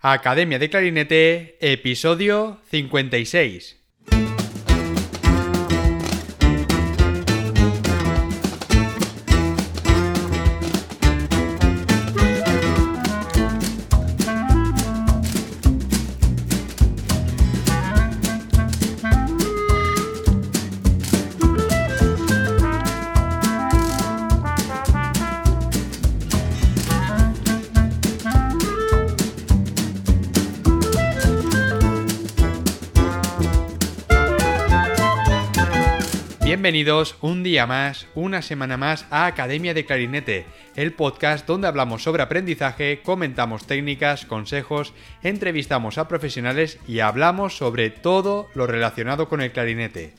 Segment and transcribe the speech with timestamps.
[0.00, 3.87] Academia de Clarinete, episodio 56.
[36.68, 40.44] Bienvenidos un día más, una semana más a Academia de Clarinete,
[40.76, 44.92] el podcast donde hablamos sobre aprendizaje, comentamos técnicas, consejos,
[45.22, 50.12] entrevistamos a profesionales y hablamos sobre todo lo relacionado con el clarinete.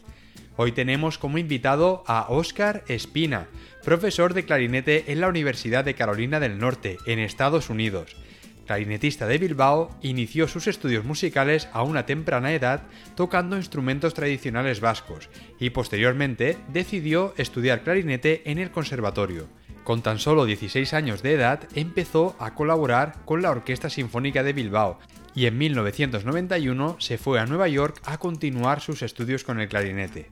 [0.58, 3.46] Hoy tenemos como invitado a Óscar Espina,
[3.84, 8.16] profesor de clarinete en la Universidad de Carolina del Norte, en Estados Unidos
[8.70, 12.84] clarinetista de Bilbao, inició sus estudios musicales a una temprana edad
[13.16, 15.28] tocando instrumentos tradicionales vascos
[15.60, 19.48] y posteriormente decidió estudiar clarinete en el conservatorio.
[19.84, 24.54] Con tan solo 16 años de edad empezó a colaborar con la Orquesta Sinfónica de
[24.54, 25.00] Bilbao
[25.34, 30.30] y en 1991 se fue a Nueva York a continuar sus estudios con el clarinete.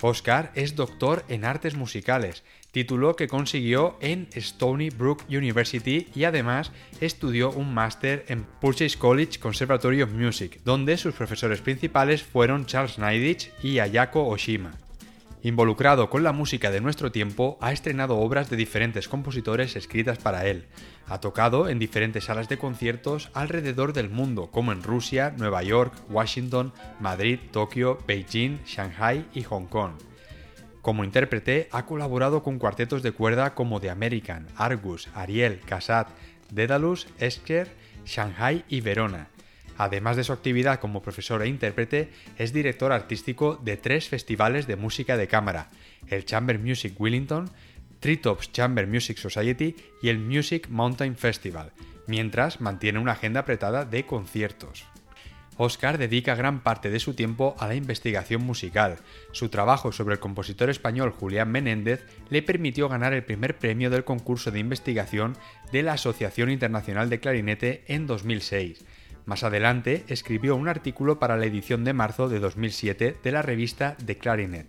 [0.00, 2.42] Oscar es doctor en artes musicales,
[2.76, 9.38] título que consiguió en Stony Brook University y además estudió un máster en Purchase College
[9.40, 14.72] Conservatory of Music, donde sus profesores principales fueron Charles Neidich y Ayako Oshima.
[15.42, 20.44] Involucrado con la música de nuestro tiempo, ha estrenado obras de diferentes compositores escritas para
[20.44, 20.66] él.
[21.06, 25.94] Ha tocado en diferentes salas de conciertos alrededor del mundo, como en Rusia, Nueva York,
[26.10, 29.92] Washington, Madrid, Tokio, Beijing, Shanghai y Hong Kong.
[30.86, 36.06] Como intérprete, ha colaborado con cuartetos de cuerda como The American, Argus, Ariel, Casat,
[36.52, 37.66] Daedalus, Esker,
[38.04, 39.26] Shanghai y Verona
[39.78, 44.76] Además de su actividad como profesor e intérprete, es director artístico de tres festivales de
[44.76, 45.70] música de cámara,
[46.06, 47.50] el Chamber Music Wellington,
[47.98, 51.72] Treetops Chamber Music Society y el Music Mountain Festival,
[52.06, 54.86] mientras mantiene una agenda apretada de conciertos.
[55.56, 58.98] Oscar dedica gran parte de su tiempo a la investigación musical.
[59.32, 64.04] Su trabajo sobre el compositor español Julián Menéndez le permitió ganar el primer premio del
[64.04, 65.36] concurso de investigación
[65.72, 68.84] de la Asociación Internacional de Clarinete en 2006
[69.26, 73.96] más adelante escribió un artículo para la edición de marzo de 2007 de la revista
[74.06, 74.68] The Clarinet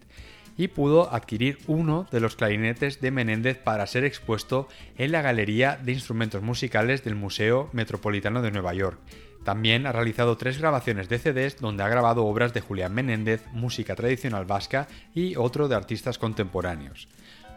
[0.58, 5.78] y pudo adquirir uno de los clarinetes de Menéndez para ser expuesto en la Galería
[5.78, 9.00] de Instrumentos Musicales del Museo Metropolitano de Nueva York.
[9.48, 13.96] También ha realizado tres grabaciones de CDs donde ha grabado obras de Julián Menéndez, música
[13.96, 17.08] tradicional vasca y otro de artistas contemporáneos.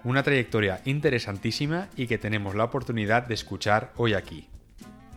[0.04, 4.46] Una trayectoria interesantísima y que tenemos la oportunidad de escuchar hoy aquí.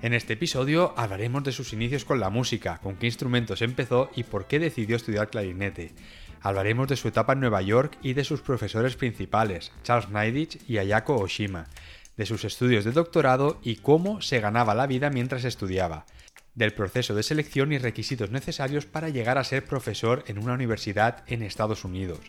[0.01, 4.23] En este episodio hablaremos de sus inicios con la música, con qué instrumentos empezó y
[4.23, 5.93] por qué decidió estudiar clarinete.
[6.41, 10.79] Hablaremos de su etapa en Nueva York y de sus profesores principales, Charles Neidich y
[10.79, 11.67] Ayako Oshima,
[12.17, 16.07] de sus estudios de doctorado y cómo se ganaba la vida mientras estudiaba,
[16.55, 21.23] del proceso de selección y requisitos necesarios para llegar a ser profesor en una universidad
[21.27, 22.19] en Estados Unidos,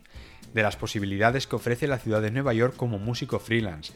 [0.53, 3.93] de las posibilidades que ofrece la ciudad de Nueva York como músico freelance,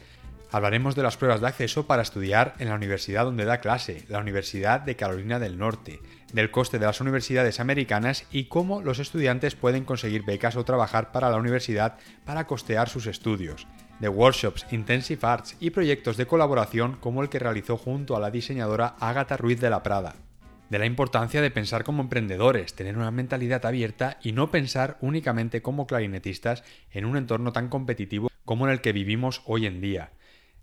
[0.51, 4.17] Hablaremos de las pruebas de acceso para estudiar en la universidad donde da clase, la
[4.17, 5.99] Universidad de Carolina del Norte,
[6.33, 11.11] del coste de las universidades americanas y cómo los estudiantes pueden conseguir becas o trabajar
[11.11, 13.67] para la universidad para costear sus estudios,
[13.99, 18.31] de workshops, intensive arts y proyectos de colaboración como el que realizó junto a la
[18.31, 20.15] diseñadora Ágata Ruiz de la Prada,
[20.69, 25.61] de la importancia de pensar como emprendedores, tener una mentalidad abierta y no pensar únicamente
[25.61, 30.11] como clarinetistas en un entorno tan competitivo como en el que vivimos hoy en día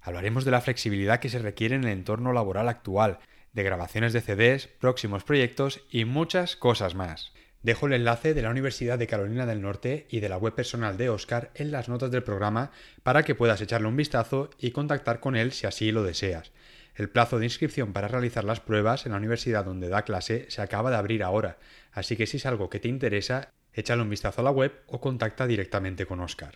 [0.06, 3.18] Hablaremos de la flexibilidad que se requiere en el entorno laboral actual,
[3.52, 7.32] de grabaciones de CDs, próximos proyectos y muchas cosas más.
[7.66, 10.96] Dejo el enlace de la Universidad de Carolina del Norte y de la web personal
[10.96, 12.70] de Oscar en las notas del programa
[13.02, 16.52] para que puedas echarle un vistazo y contactar con él si así lo deseas.
[16.94, 20.62] El plazo de inscripción para realizar las pruebas en la universidad donde da clase se
[20.62, 21.58] acaba de abrir ahora,
[21.90, 25.00] así que si es algo que te interesa, échale un vistazo a la web o
[25.00, 26.52] contacta directamente con Oscar.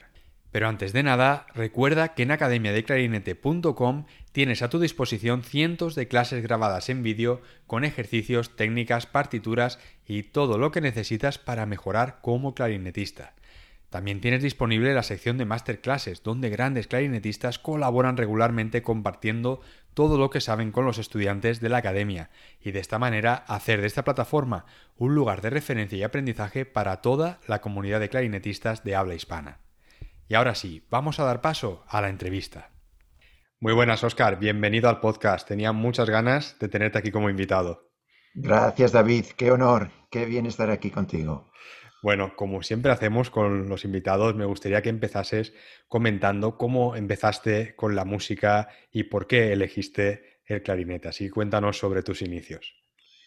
[0.52, 6.42] Pero antes de nada, recuerda que en academiadeclarinete.com tienes a tu disposición cientos de clases
[6.42, 12.54] grabadas en vídeo con ejercicios, técnicas, partituras y todo lo que necesitas para mejorar como
[12.54, 13.34] clarinetista.
[13.90, 19.60] También tienes disponible la sección de masterclasses, donde grandes clarinetistas colaboran regularmente compartiendo
[19.94, 22.30] todo lo que saben con los estudiantes de la academia
[22.60, 24.64] y de esta manera hacer de esta plataforma
[24.96, 29.58] un lugar de referencia y aprendizaje para toda la comunidad de clarinetistas de habla hispana.
[30.30, 32.70] Y ahora sí, vamos a dar paso a la entrevista.
[33.58, 34.38] Muy buenas, Oscar.
[34.38, 35.48] Bienvenido al podcast.
[35.48, 37.90] Tenía muchas ganas de tenerte aquí como invitado.
[38.34, 39.24] Gracias, David.
[39.36, 39.90] Qué honor.
[40.08, 41.50] Qué bien estar aquí contigo.
[42.00, 45.52] Bueno, como siempre hacemos con los invitados, me gustaría que empezases
[45.88, 51.08] comentando cómo empezaste con la música y por qué elegiste el clarinete.
[51.08, 52.72] Así cuéntanos sobre tus inicios.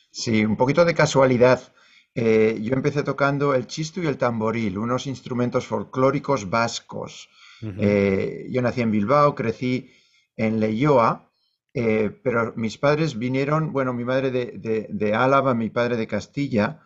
[0.09, 1.73] Sí, un poquito de casualidad.
[2.15, 7.30] Eh, yo empecé tocando el chisto y el tamboril, unos instrumentos folclóricos vascos.
[7.62, 9.89] Eh, yo nací en Bilbao, crecí
[10.36, 11.30] en Leyoa,
[11.74, 16.81] eh, pero mis padres vinieron, bueno, mi madre de, Álava, mi padre de Castilla.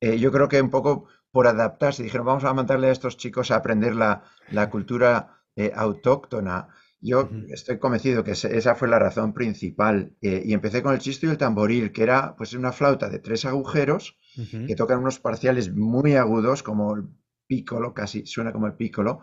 [0.00, 3.56] yo creo que un poco por adaptarse, dijeron, vamos a mandarle a estos chicos a
[3.56, 4.22] aprender la,
[4.70, 5.40] cultura
[5.74, 6.68] autóctona.
[7.00, 10.12] Yo estoy convencido que esa fue la razón principal.
[10.20, 13.44] y empecé con el chisto y el tamboril, que era pues una flauta de tres
[13.44, 14.18] agujeros
[14.66, 17.08] que tocan unos parciales muy agudos, como el
[17.46, 19.20] pícolo, casi suena como el pícolo,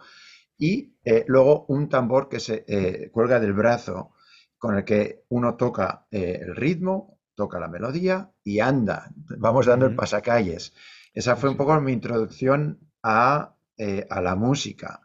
[0.57, 4.12] y eh, luego un tambor que se eh, cuelga del brazo,
[4.57, 9.12] con el que uno toca eh, el ritmo, toca la melodía y anda.
[9.38, 10.73] Vamos dando el pasacalles.
[11.13, 15.01] Esa fue un poco mi introducción a, la música.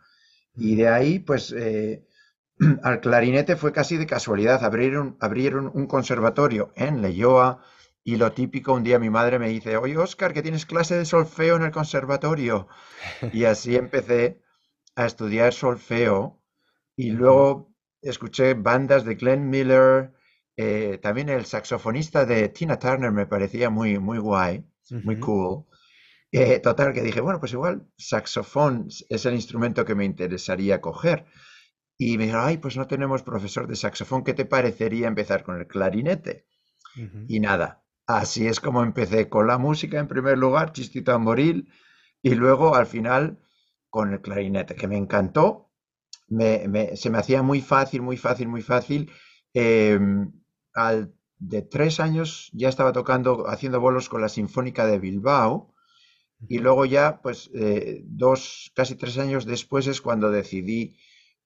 [0.54, 1.52] Y de ahí, pues,
[2.82, 4.64] al clarinete fue casi de casualidad.
[4.64, 7.62] Abrieron, abrieron un conservatorio en Leyoa,
[8.05, 11.05] y lo típico, un día mi madre me dice, oye Oscar, que tienes clase de
[11.05, 12.69] solfeo en el conservatorio.
[13.32, 14.41] Y así empecé
[14.97, 16.43] a estudiar solfeo
[16.97, 20.12] y luego escuché bandas de Glenn Miller,
[20.56, 25.64] eh, también el saxofonista de Tina Turner me parecía muy, muy guay, muy cool.
[26.32, 31.26] Eh, total, que dije, bueno, pues igual saxofón es el instrumento que me interesaría coger.
[31.99, 35.58] Y me dijeron, ay, pues no tenemos profesor de saxofón, ¿qué te parecería empezar con
[35.58, 36.46] el clarinete?
[37.29, 37.80] Y nada,
[38.18, 41.68] Así es como empecé con la música en primer lugar, chistito tamboril,
[42.22, 43.38] y luego al final
[43.88, 45.70] con el clarinete, que me encantó.
[46.28, 49.10] se me hacía muy fácil, muy fácil, muy fácil.
[49.54, 50.32] Em,
[50.74, 55.74] al, de tres años ya estaba tocando, haciendo bolos con la Sinfónica de Bilbao.
[56.48, 60.96] Y luego ya, pues, eh, dos, casi tres años después es cuando decidí,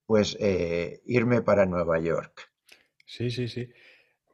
[0.06, 2.50] pues, eh, irme para Nueva York.
[3.06, 3.69] Sí, sí, sí.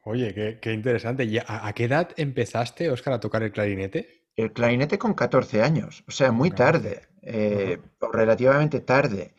[0.03, 1.25] Oye, qué, interesante.
[1.25, 4.25] ¿Y a, qué edad empezaste, Óscar, a tocar el clarinete?
[4.35, 7.79] El clarinete con 14 años, o sea, muy tarde, eh,
[8.11, 9.35] relativamente tarde.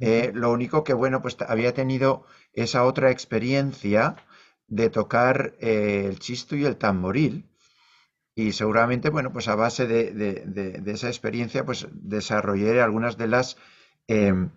[0.00, 4.16] Eh, lo único que, bueno, pues había tenido esa otra experiencia
[4.66, 7.48] de tocar eh, el chisto y el tamboril.
[8.34, 13.56] Y seguramente, bueno, pues a base de, esa experiencia, pues desarrollé algunas de las
[14.08, 14.50] em,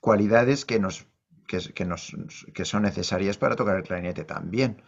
[0.00, 1.06] cualidades que nos
[1.46, 2.16] que, nos,
[2.52, 4.82] que son necesarias para tocar el clarinete también.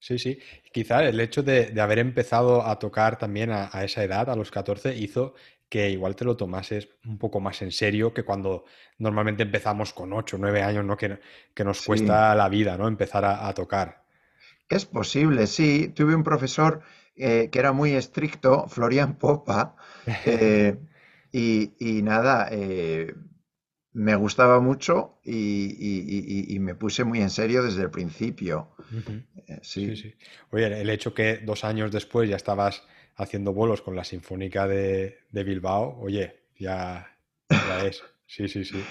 [0.00, 0.38] Sí, sí.
[0.72, 4.96] Quizá el hecho de, haber empezado a tocar también a, esa edad, a los 14,
[4.96, 5.34] hizo
[5.68, 8.64] que igual te lo tomases un poco más en serio que cuando
[8.98, 10.96] normalmente empezamos con 8, 9 años, ¿no?
[10.96, 11.20] Que,
[11.54, 12.88] que nos cuesta la vida, ¿no?
[12.88, 14.02] Empezar a, tocar.
[14.68, 15.92] Es posible, sí.
[15.94, 16.82] Tuve un profesor
[17.14, 19.76] eh, que era muy estricto, Florian Popa,
[20.24, 20.76] eh,
[21.30, 23.14] y, nada, eh,
[23.92, 28.70] me gustaba mucho y, me puse muy en serio desde el principio.
[29.46, 29.96] Eh, sí.
[29.96, 30.14] Sí,
[30.50, 32.84] Oye, el hecho que dos años después ya estabas
[33.16, 37.16] haciendo bolos con la Sinfónica de, Bilbao, oye, ya,
[37.84, 38.02] es.
[38.26, 38.82] Sí, sí, sí.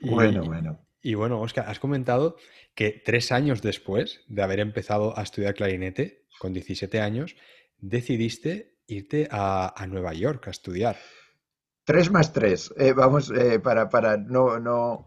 [0.00, 0.80] bueno, bueno.
[1.02, 2.36] Y bueno, Oscar, has comentado
[2.74, 7.36] que tres años después de haber empezado a estudiar clarinete, con 17 años,
[7.78, 10.96] decidiste irte a Nueva York a estudiar.
[11.86, 12.74] Tres más tres.
[12.76, 15.06] Eh, vamos, eh, para, para, no, no,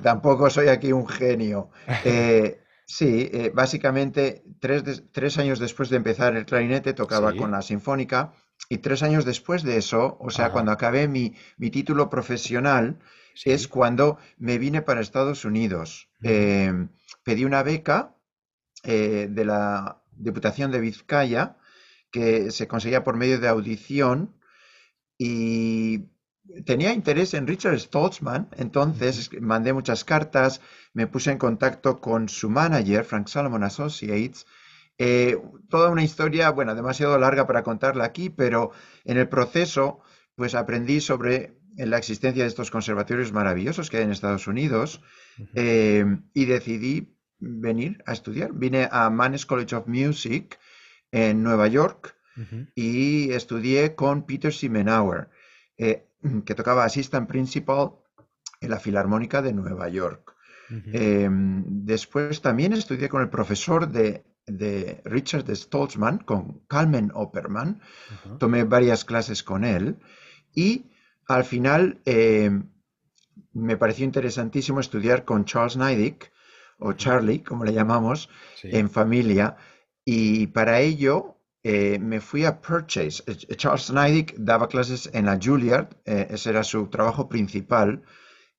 [0.00, 1.70] tampoco soy aquí un genio.
[2.04, 8.32] Eh, sí, básicamente tres, años después de empezar el clarinete tocaba con la sinfónica
[8.68, 11.34] y tres años después de eso, o sea, cuando acabé mi,
[11.70, 13.00] título profesional,
[13.44, 16.08] es cuando me vine para Estados Unidos.
[16.20, 18.14] pedí una beca
[18.84, 21.56] de la Diputación de Vizcaya
[22.12, 24.34] que se conseguía por medio de audición
[25.18, 26.06] y
[26.64, 30.60] tenía interés en Richard Stoltzman, entonces mandé muchas cartas,
[30.92, 34.46] me puse en contacto con su manager, Frank Salomon Associates,
[34.98, 35.36] eh,
[35.68, 38.70] toda una historia, bueno, demasiado larga para contarla aquí, pero
[39.04, 40.00] en el proceso,
[40.36, 45.00] pues aprendí sobre la existencia de estos conservatorios maravillosos que hay en Estados Unidos
[45.54, 48.52] eh, y decidí venir a estudiar.
[48.52, 50.58] Vine a Mannes College of Music
[51.10, 52.13] en Nueva York
[52.74, 55.28] y estudié con Peter Simenauer,
[55.76, 56.08] eh,
[56.44, 57.92] que tocaba Assistant Principal
[58.60, 60.34] en la Filarmónica de Nueva York.
[60.92, 64.24] Em, después también estudié con el profesor de,
[65.04, 67.80] Richard Stoltzman, con Carmen Opperman.
[68.38, 69.98] Tomé varias clases con él
[70.54, 70.90] y
[71.26, 72.70] al final em,
[73.52, 76.32] me pareció interesantísimo estudiar con Charles Neidick,
[76.78, 78.28] o Charlie, como le llamamos,
[78.62, 79.56] en familia.
[80.04, 81.33] Y para ello
[81.66, 83.22] eh, me fui a Purchase.
[83.26, 88.02] Eh, Charles Neidig daba clases en la Juilliard, eh, ese era su trabajo principal,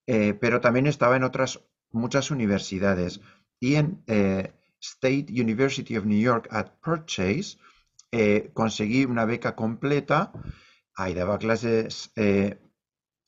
[0.08, 1.60] pero también estaba en otras
[1.92, 3.22] muchas universidades.
[3.60, 4.04] Y en
[4.80, 7.58] State University of New York at Purchase
[8.54, 10.32] conseguí una beca completa.
[10.96, 12.14] Ahí daba clases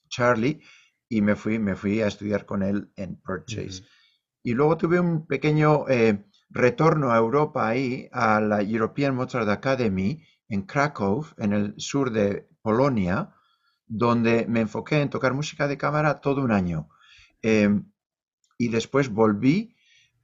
[0.07, 0.62] Charlie
[1.10, 3.81] y me fui, me fui a estudiar con él en Purchase.
[4.43, 5.86] Y luego tuve un pequeño
[6.49, 12.47] retorno a Europa ahí, a la European Mozart Academy en Krakow, en el sur de
[12.61, 13.33] Polonia,
[13.85, 16.89] donde me enfoqué en tocar música de cámara todo un año.
[17.41, 17.91] Em,
[18.57, 19.75] y después volví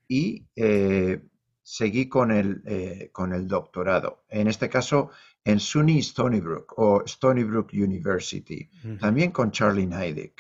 [0.08, 1.24] y eh,
[1.62, 4.26] seguí con el, eh, con el doctorado.
[4.30, 5.12] En este caso,
[5.46, 10.34] en SUNY Stony Brook o Stony Brook University, también con Charlie Neidig.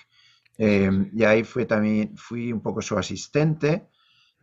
[0.58, 3.88] Em, y ahí fui también, fui un poco su asistente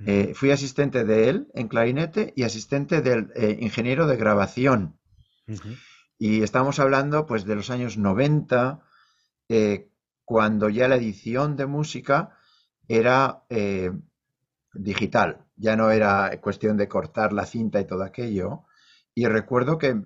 [0.06, 4.98] eh, fui asistente de él en clarinete y asistente del eh, ingeniero de grabación.
[6.18, 8.80] Y estamos hablando pues de los años 90,
[9.48, 9.90] eh,
[10.24, 12.36] cuando ya la edición de música
[12.88, 13.44] era
[14.72, 18.64] digital, ya no era cuestión de cortar la cinta y todo aquello.
[19.14, 20.02] Y recuerdo que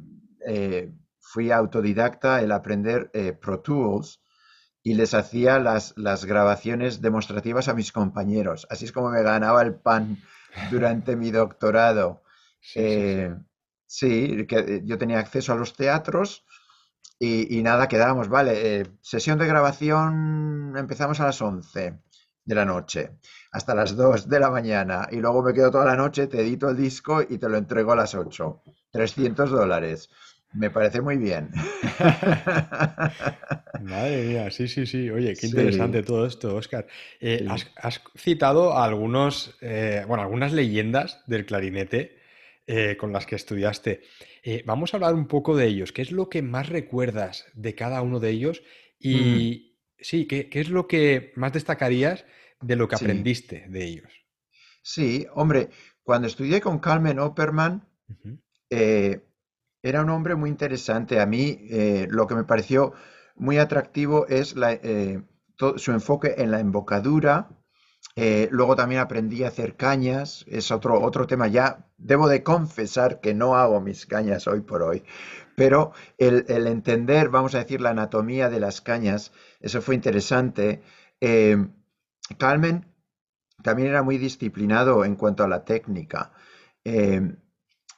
[1.21, 3.11] fui autodidacta el aprender
[3.41, 4.24] Pro Tools
[4.85, 8.67] y les hacía las, las grabaciones demostrativas a mis compañeros.
[8.71, 10.19] Así es como me ganaba el pan
[10.71, 12.23] durante mi doctorado.
[13.87, 16.45] Sí, eh, que yo tenía acceso a los teatros
[17.19, 22.01] y, nada, quedábamos, vale, eh, sesión de grabación empezamos a las 11
[22.45, 23.19] de la noche
[23.53, 26.69] hasta las 2 de la mañana y luego me quedo toda la noche, te edito
[26.71, 28.63] el disco y te lo entrego a las 8.
[28.91, 30.11] 300 dólares.
[30.55, 31.51] Me parece muy bien.
[33.83, 35.11] Madre mía, sí, sí, sí.
[35.11, 36.87] Oye, qué interesante todo esto, Oscar.
[37.21, 37.45] Eh,
[37.77, 42.21] has, citado algunos, eh, bueno, algunas leyendas del clarinete
[42.69, 44.03] eh, con las que estudiaste.
[44.65, 45.91] vamos a hablar un poco de ellos.
[45.91, 48.63] ¿Qué es lo que más recuerdas de cada uno de ellos?
[49.01, 52.25] Y sí, ¿qué, es lo que más destacarías
[52.61, 54.13] de lo que aprendiste de ellos?
[54.83, 55.71] Sí, hombre,
[56.05, 57.89] cuando estudié con Carmen Opperman,
[59.85, 61.21] era un hombre muy interesante.
[61.21, 62.95] A mí eh, lo que me pareció
[63.37, 65.23] muy atractivo es eh,
[65.77, 67.51] su enfoque en la embocadura.
[68.17, 71.49] Eh, luego también aprendí a hacer cañas, es otro, otro tema.
[71.49, 75.05] Ya debo de confesar que no hago mis cañas hoy por hoy,
[75.55, 80.83] pero el, entender, vamos a decir, la anatomía de las cañas, eso fue interesante.
[82.39, 82.87] Carmen
[83.63, 86.33] también era muy disciplinado en cuanto a la técnica.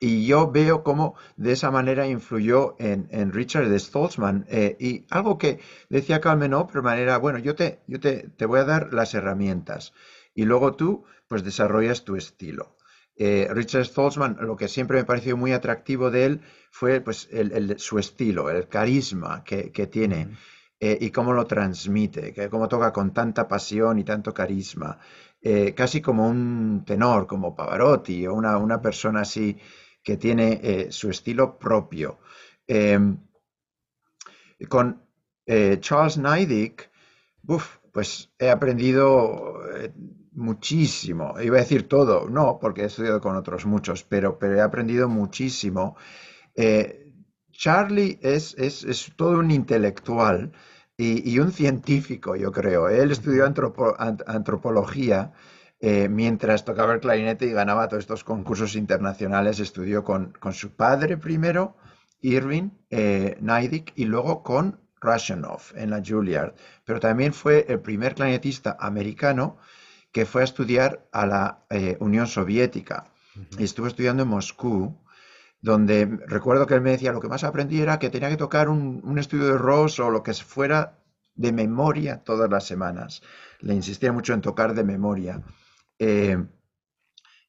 [0.06, 4.46] Y yo veo cómo de esa manera influyó en, Richard Stoltzman.
[4.48, 5.58] Eh, y algo que
[5.88, 9.94] decía Carmen Opperman era, bueno, yo, te, yo te, voy a dar las herramientas
[10.32, 12.76] y luego tú pues desarrollas tu estilo.
[13.16, 17.76] Eh, Richard Stoltzman, lo que siempre me pareció muy atractivo de él fue pues, el,
[17.80, 20.36] su estilo, el carisma que, tiene
[20.78, 25.00] eh, y cómo lo transmite, que cómo toca con tanta pasión y tanto carisma,
[25.74, 29.56] casi como un tenor, como Pavarotti o una, una persona así
[30.06, 32.20] que tiene eh, su estilo propio.
[32.64, 33.18] Em,
[34.68, 35.02] con
[35.44, 36.76] eh, Charles Neidig,
[37.92, 39.92] pues he aprendido eh,
[40.30, 41.34] muchísimo.
[41.40, 45.08] Iba a decir todo, no, porque he estudiado con otros muchos, pero, pero he aprendido
[45.08, 45.96] muchísimo.
[47.50, 50.52] Charlie es, es, todo un intelectual
[50.96, 52.88] y, un científico, yo creo.
[52.88, 55.32] Él estudió antropología
[55.78, 61.18] eh, mientras tocaba el clarinete y ganaba todos estos concursos internacionales, estudió con, su padre
[61.18, 61.76] primero,
[62.22, 63.38] Irving eh,
[63.94, 66.54] y luego con Rashanov en la Juilliard.
[66.84, 69.58] Pero también fue el primer clarinetista americano
[70.12, 73.12] que fue a estudiar a la eh, Unión Soviética.
[73.58, 74.98] Y estuvo estudiando en Moscú,
[75.60, 78.70] donde recuerdo que él me decía, lo que más aprendí era que tenía que tocar
[78.70, 81.00] un, un estudio de Ross o lo que fuera
[81.34, 83.20] de memoria todas las semanas.
[83.60, 85.42] Le insistía mucho en tocar de memoria.
[85.98, 86.36] Eh,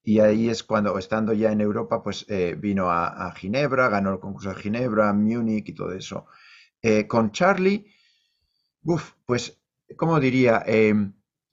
[0.03, 4.19] y ahí es cuando, estando ya en Europa, pues eh, vino a, Ginebra, ganó el
[4.19, 6.27] concurso de Ginebra, Múnich y todo eso.
[6.81, 7.93] Eh, con Charlie,
[9.25, 9.59] pues,
[9.97, 10.63] ¿cómo diría?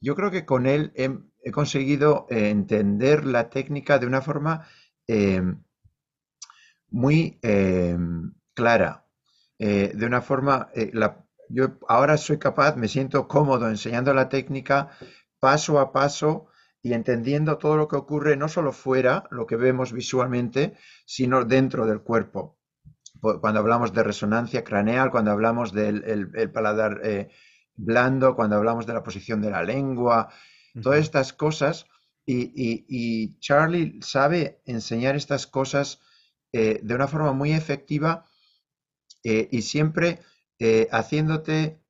[0.01, 4.69] yo creo que con él he, conseguido entender la técnica de una forma
[6.91, 7.41] muy
[8.55, 9.07] clara,
[9.59, 10.71] de una forma,
[11.49, 14.91] yo ahora soy capaz, me siento cómodo enseñando la técnica
[15.41, 16.49] paso a paso
[16.85, 20.77] y entendiendo todo lo que ocurre no solo fuera, lo que vemos visualmente,
[21.07, 22.59] sino dentro del cuerpo.
[23.41, 27.31] Cuando hablamos de resonancia craneal, cuando hablamos del paladar eh,
[27.75, 30.29] blando, cuando hablamos de la posición de la lengua,
[30.83, 31.87] todas estas cosas
[32.27, 36.01] Y, Charlie sabe enseñar estas cosas
[36.53, 38.27] eh, de una forma muy efectiva
[39.23, 40.21] eh, y siempre
[40.91, 41.81] haciéndote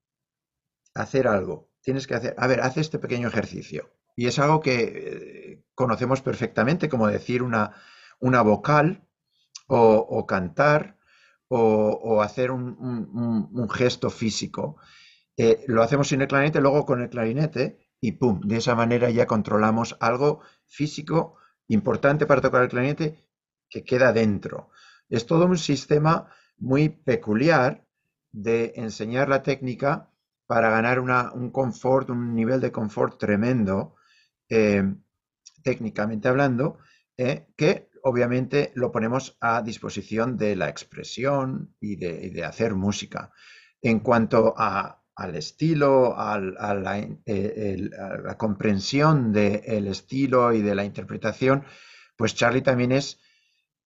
[0.94, 1.68] hacer algo.
[1.80, 3.93] Tienes que hacer, a ver, haz este pequeño ejercicio.
[4.16, 7.75] Y es algo que conocemos perfectamente, como decir una,
[8.21, 9.06] una vocal
[9.66, 10.99] o, cantar
[11.49, 14.76] o, hacer un, gesto físico.
[15.66, 19.26] lo hacemos sin el clarinete, luego con el clarinete y pum, de esa manera ya
[19.26, 21.37] controlamos algo físico
[21.68, 23.25] importante para tocar el clarinete
[23.68, 24.71] que queda dentro.
[25.09, 26.28] Es todo un sistema
[26.59, 27.87] muy peculiar
[28.33, 30.11] de enseñar la técnica
[30.47, 34.03] para ganar un confort, un nivel de confort tremendo, eh,
[34.48, 36.78] técnicamente hablando,
[37.16, 43.32] eh, que obviamente lo ponemos a disposición de la expresión y de hacer música.
[43.80, 46.40] En cuanto a al estilo, a,
[47.26, 51.64] eh, la, comprensión del estilo y de la interpretación,
[52.16, 53.20] pues Charlie también es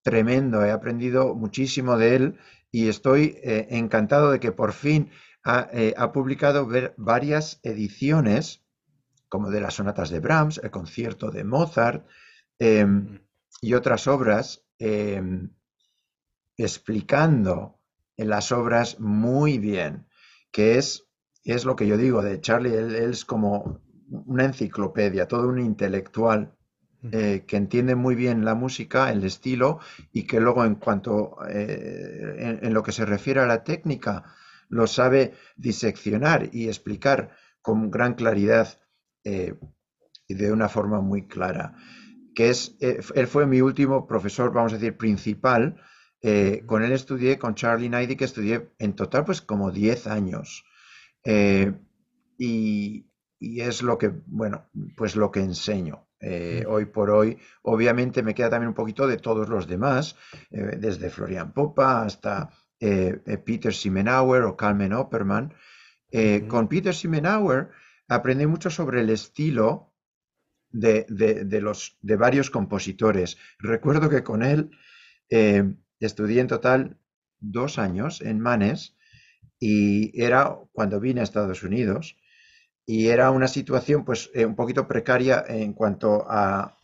[0.03, 0.65] tremendo.
[0.65, 2.39] He aprendido muchísimo de él
[2.71, 5.11] y estoy eh, encantado de que por fin
[5.45, 8.65] ha, eh, publicado varias ediciones,
[9.29, 12.07] como de las sonatas de Brahms, el concierto de Mozart
[12.59, 13.21] em,
[13.61, 15.51] y otras obras, em,
[16.57, 17.79] explicando
[18.17, 20.07] en las obras muy bien,
[20.51, 21.09] que es
[21.55, 23.81] es lo que yo digo de Charlie, él, es como
[24.11, 26.55] una enciclopedia, todo un intelectual
[27.13, 29.79] eh, que entiende muy bien la música, el estilo,
[30.13, 34.25] y que luego en cuanto eh, en, lo que se refiere a la técnica,
[34.69, 37.31] lo sabe diseccionar y explicar
[37.63, 38.79] con gran claridad
[39.29, 39.55] eh,
[40.27, 41.75] y de una forma muy clara.
[42.35, 45.77] Que es, él fue mi último profesor, vamos a decir, principal.
[46.67, 50.65] con él estudié, con Charlie Naidy, que estudié en total pues como 10 años.
[51.25, 51.73] Eh,
[52.39, 53.07] y,
[53.41, 56.09] es lo que, bueno, pues lo que enseño.
[56.21, 60.17] Eh, hoy por hoy, obviamente me queda también un poquito de todos los demás,
[60.51, 65.53] eh, desde Florian Popa hasta Peter Simenauer o Carmen Opperman.
[66.49, 67.71] Con Peter Simenauer
[68.09, 69.95] aprendí mucho sobre el estilo
[70.71, 73.39] de, de, los, de varios compositores.
[73.59, 74.71] Recuerdo que con él
[76.01, 76.99] estudié en total
[77.41, 78.97] dos años en Manes
[79.59, 82.17] y era cuando vine a Estados Unidos
[82.87, 86.79] y era una situación pues eh, un poquito precaria en cuanto a,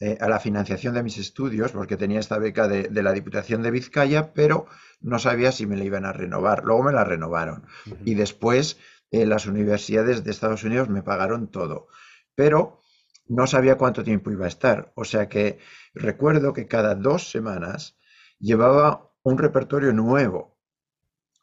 [0.00, 3.70] eh, a, la financiación de mis estudios porque tenía esta beca de, la Diputación de
[3.70, 4.66] Vizcaya pero
[5.00, 6.64] no sabía si me la iban a renovar.
[6.64, 7.66] Luego me la renovaron.
[8.04, 8.78] Y después
[9.12, 11.86] eh, las universidades de Estados Unidos me pagaron todo
[12.34, 12.80] pero
[13.28, 15.58] no sabía cuánto tiempo iba a estar o sea que
[15.94, 17.96] recuerdo que cada dos semanas
[18.40, 20.52] llevaba un repertorio nuevo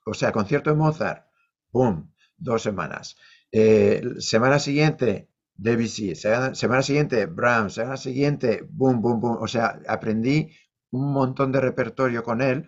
[0.10, 1.26] o sea, concierto de Mozart,
[1.72, 2.10] ¡pum!
[2.38, 3.18] Dos semanas.
[3.52, 6.16] Eh, semana siguiente, Debussy.
[6.16, 7.74] Semana, siguiente, Brahms.
[7.74, 9.38] Semana siguiente, boom, boom, boom.
[9.42, 10.50] O sea, aprendí
[10.92, 12.68] un montón de repertorio con él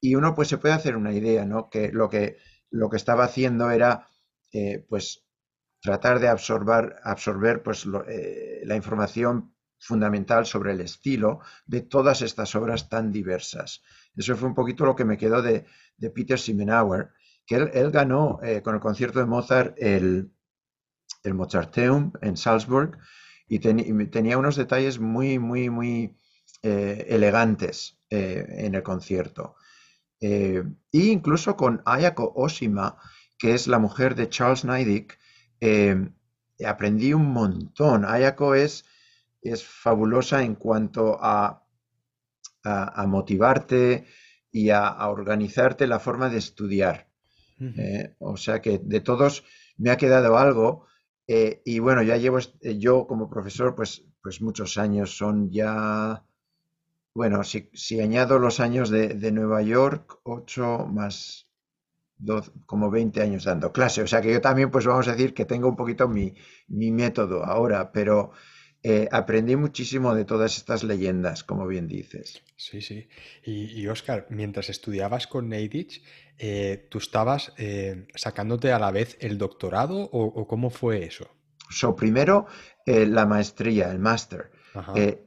[0.00, 1.70] y uno pues se puede hacer una idea, ¿no?
[1.70, 2.38] Que lo que,
[2.70, 4.08] lo que estaba haciendo era,
[4.52, 5.24] eh, pues,
[5.80, 12.54] tratar de absorber, absorber pues, eh, la información fundamental sobre el estilo de todas estas
[12.54, 13.82] obras tan diversas.
[14.14, 15.64] Eso fue un poquito lo que me quedó de,
[16.14, 17.10] Peter Simenauer,
[17.46, 20.30] que él, ganó eh, con el concierto de Mozart el,
[21.24, 22.98] el Mozarteum en Salzburg
[23.48, 26.16] y, tenía unos detalles muy, muy, muy
[26.62, 29.56] elegantes en el concierto.
[30.20, 32.96] e incluso con Ayako Oshima,
[33.42, 35.18] que es la mujer de Charles Neidig,
[36.64, 38.04] aprendí un montón.
[38.04, 38.84] Ayako es,
[39.42, 41.66] es fabulosa en cuanto a,
[42.62, 44.06] a motivarte,
[44.52, 47.08] y a, organizarte la forma de estudiar.
[47.58, 49.44] Eh, o sea que de todos
[49.76, 50.86] me ha quedado algo
[51.28, 56.24] eh, y bueno, ya llevo eh, yo como profesor pues, pues muchos años, son ya,
[57.14, 61.48] bueno, si, si añado los años de, Nueva York, 8 más
[62.24, 65.34] 12, como 20 años dando clase, o sea que yo también pues vamos a decir
[65.34, 66.34] que tengo un poquito mi,
[66.68, 68.32] mi método ahora, pero
[68.84, 72.42] eh, aprendí muchísimo de todas estas leyendas, como bien dices.
[72.56, 73.08] Sí, sí.
[73.44, 76.02] Y, Oscar, mientras estudiabas con Neidich,
[76.38, 81.30] eh, ¿tú estabas eh, sacándote a la vez el doctorado o, cómo fue eso?
[81.70, 82.46] So, primero
[82.84, 84.50] la maestría, el máster.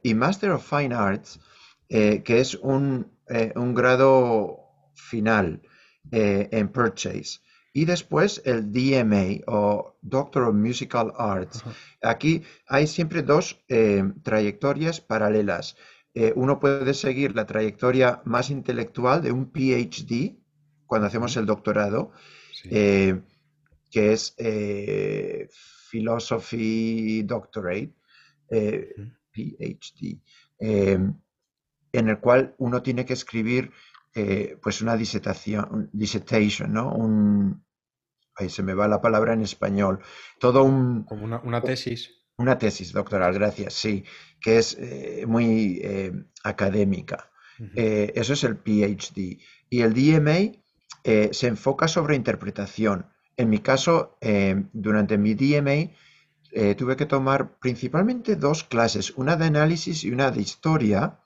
[0.02, 1.40] y Master of Fine Arts,
[1.88, 3.10] que es un,
[3.54, 5.62] un grado final
[6.10, 7.40] en Purchase
[7.76, 11.62] y después el DMA o Doctor of Musical Arts.
[12.00, 15.76] Aquí hay siempre dos eh, trayectorias paralelas.
[16.14, 20.38] Eh, uno puede seguir la trayectoria más intelectual de un PhD
[20.86, 22.12] cuando hacemos el doctorado,
[22.64, 23.20] eh,
[23.90, 24.34] que es
[25.90, 27.92] Philosophy Doctorate.
[28.48, 30.22] PhD,
[30.58, 31.18] en
[31.92, 33.70] el cual uno tiene que escribir
[34.62, 36.92] pues una disertación, dissertation, ¿no?
[36.92, 37.64] Un,
[38.34, 40.00] ahí se me va la palabra en español,
[40.40, 41.04] todo un...
[41.04, 42.10] Como una, tesis.
[42.38, 44.04] Una tesis doctoral, gracias, sí,
[44.40, 44.78] que es
[45.26, 45.82] muy
[46.44, 47.30] académica.
[47.74, 49.38] eso es el PhD.
[49.68, 50.52] Y el DMA
[51.32, 53.06] se enfoca sobre interpretación.
[53.36, 54.18] En mi caso,
[54.72, 55.90] durante mi DMA,
[56.58, 61.20] eh, tuve que tomar principalmente dos clases, una de análisis y una de historia,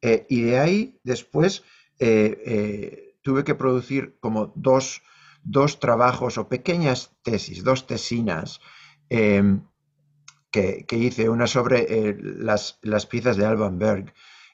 [0.00, 1.64] eh, y de ahí después
[2.00, 5.02] eh, tuve que producir como dos,
[5.78, 8.60] trabajos o pequeñas tesis, dos tesinas
[9.08, 9.62] em,
[10.50, 14.12] que, hice, una sobre las, las, piezas de Alban Berg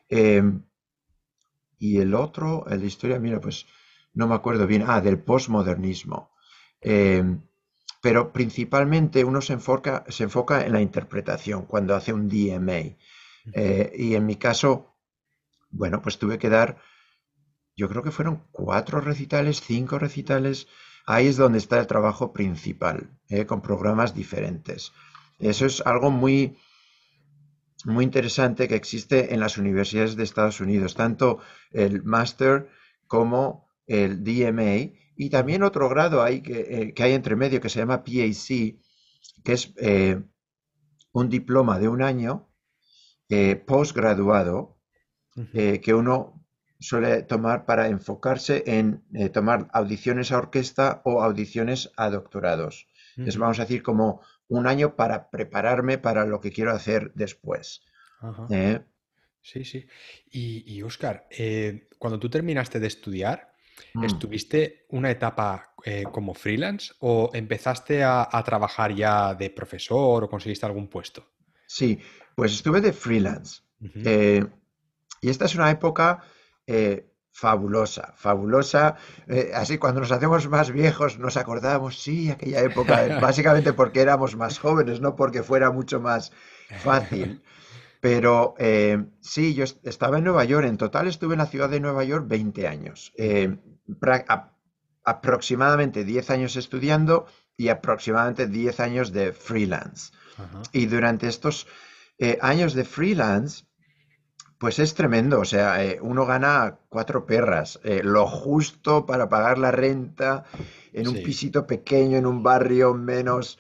[0.09, 0.63] em,
[1.79, 3.67] y el otro, el de historia, mira, pues
[4.13, 6.31] no me acuerdo bien, ah, del postmodernismo.
[6.81, 7.41] Em,
[8.01, 12.97] pero principalmente uno se enfoca, se enfoca en la interpretación cuando hace un DMA.
[13.53, 14.97] Eh, y en mi caso,
[15.71, 16.79] bueno, pues tuve que dar,
[17.77, 20.67] yo creo que fueron cuatro recitales, cinco recitales.
[21.07, 24.93] Ahí es donde está el trabajo principal, eh, con programas diferentes.
[25.39, 26.57] Eso es algo muy,
[27.85, 31.39] muy interesante que existe en las universidades de Estados Unidos, tanto
[31.71, 32.69] el máster
[33.07, 37.79] como el DMA y también otro grado hay que, eh, hay entre medio que se
[37.79, 38.77] llama PAC,
[39.45, 40.21] que es eh,
[41.13, 42.49] un diploma de un año
[43.29, 44.75] eh, postgraduado
[45.53, 46.46] que uno
[46.79, 52.89] suele tomar para enfocarse en tomar audiciones a orquesta o audiciones a doctorados.
[53.17, 57.83] Es, vamos a decir, como un año para prepararme para lo que quiero hacer después.
[59.43, 59.87] Sí, sí.
[60.31, 61.27] Y, y Oscar,
[61.99, 63.57] cuando tú terminaste de estudiar,
[63.95, 64.05] Mm.
[64.05, 70.67] ¿Estuviste una etapa eh, como freelance o empezaste a, trabajar ya de profesor o conseguiste
[70.67, 71.27] algún puesto?
[71.67, 71.99] Sí,
[72.35, 73.63] pues estuve de freelance.
[73.81, 74.45] Eh,
[75.21, 76.23] y esta es una época
[76.67, 78.97] eh, fabulosa, fabulosa.
[79.55, 84.59] así cuando nos hacemos más viejos nos acordamos, sí, aquella época, básicamente porque éramos más
[84.59, 86.33] jóvenes, no porque fuera mucho más
[86.83, 87.43] fácil.
[88.01, 88.55] Pero
[89.21, 92.27] sí, yo estaba en Nueva York, en total estuve en la ciudad de Nueva York
[92.29, 93.13] 20 años
[95.07, 97.27] aproximadamente 10 años estudiando
[97.57, 100.13] y aproximadamente 10 años de freelance.
[100.73, 101.67] Y durante estos
[102.19, 103.65] eh, años de freelance,
[104.59, 109.59] pues es tremendo, o sea, eh, uno gana cuatro perras, eh, lo justo para pagar
[109.59, 110.45] la renta
[110.93, 113.59] en un pisito pequeño, en un barrio menos,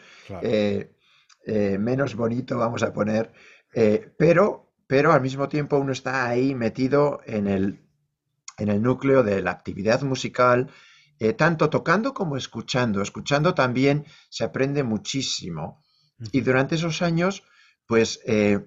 [1.46, 3.32] menos bonito, vamos a poner,
[4.16, 7.86] pero, pero al mismo tiempo uno está ahí metido en el
[8.58, 10.70] en el núcleo de la actividad musical,
[11.18, 13.02] eh, tanto tocando como escuchando.
[13.02, 15.82] Escuchando también se aprende muchísimo.
[16.32, 17.42] Y durante esos años,
[17.86, 18.66] pues eh,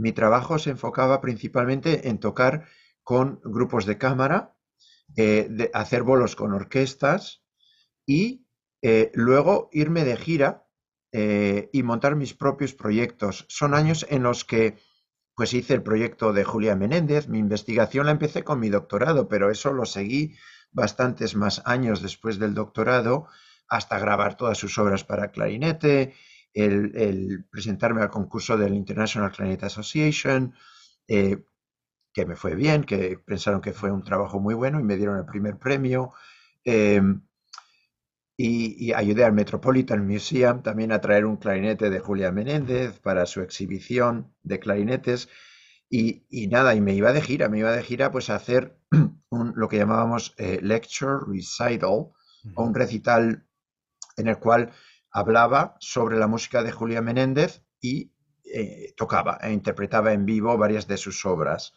[0.00, 2.66] mi trabajo se enfocaba principalmente en tocar
[3.02, 4.56] con grupos de cámara,
[5.16, 7.42] eh, de hacer bolos con orquestas
[8.06, 8.46] y
[9.12, 10.66] luego irme de gira
[11.12, 13.44] y montar mis propios proyectos.
[13.50, 14.78] Son años en los que
[15.40, 17.26] pues hice el proyecto de Julia Menéndez.
[17.26, 20.36] Mi investigación la empecé con mi doctorado, pero eso lo seguí
[20.70, 23.26] bastantes más años después del doctorado,
[23.66, 26.14] hasta grabar todas sus obras para clarinete,
[26.54, 30.54] el, presentarme al concurso del International Clarinet Association,
[31.08, 31.44] eh,
[32.12, 35.18] que me fue bien, que pensaron que fue un trabajo muy bueno y me dieron
[35.18, 36.12] el primer premio.
[36.64, 37.22] Em,
[38.36, 43.42] y, ayudé al Metropolitan Museum también a traer un clarinete de Julia Menéndez para su
[43.42, 45.28] exhibición de clarinetes.
[45.90, 48.78] Y, nada, y me iba de gira, me iba de gira pues a hacer
[49.30, 52.14] un, lo que llamábamos eh, lecture recital o
[52.56, 53.44] un recital
[54.16, 54.72] en el cual
[55.10, 58.12] hablaba sobre la música de Julia Menéndez y
[58.52, 61.72] eh, tocaba e interpretaba en vivo varias de sus obras.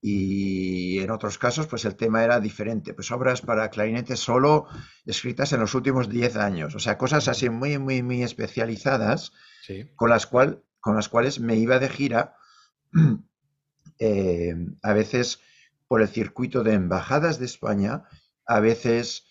[0.00, 4.66] Y en otros casos pues el tema era diferente, pues obras para clarinete solo
[5.04, 9.32] escritas en los últimos 10 años, o sea, cosas así muy, muy, muy especializadas
[9.96, 12.36] con, las cual, con las cuales me iba de gira
[13.98, 15.40] eh, a veces
[15.88, 18.04] por el circuito de embajadas de España,
[18.46, 19.27] a veces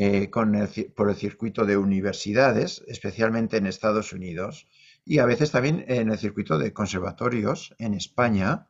[0.00, 0.52] eh, con
[0.94, 4.68] por el circuito de universidades, especialmente en Estados Unidos,
[5.04, 8.68] y a veces también en el circuito de conservatorios en España.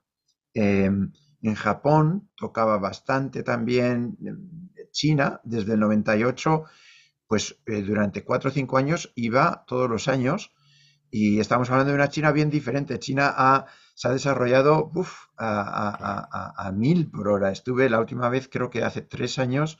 [0.54, 0.90] Eh,
[1.42, 4.16] en Japón tocaba bastante también,
[4.90, 6.64] China, desde el 98,
[7.26, 10.50] pues eh, durante cuatro o cinco años iba todos los años
[11.10, 12.98] y estamos hablando de una China bien diferente.
[12.98, 14.90] China ha, se ha desarrollado
[15.36, 17.52] a, mil por hora.
[17.52, 19.78] Estuve la última vez creo que hace tres años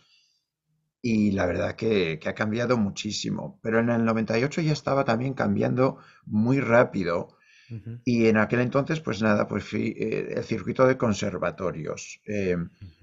[1.01, 3.61] y la verdad que, que, ha cambiado muchísimo.
[3.63, 7.39] Pero en el 98 ya estaba también cambiando muy rápido
[8.05, 12.21] Y en aquel entonces, pues nada, pues fui eh, el circuito de conservatorios.
[12.27, 12.57] Eh,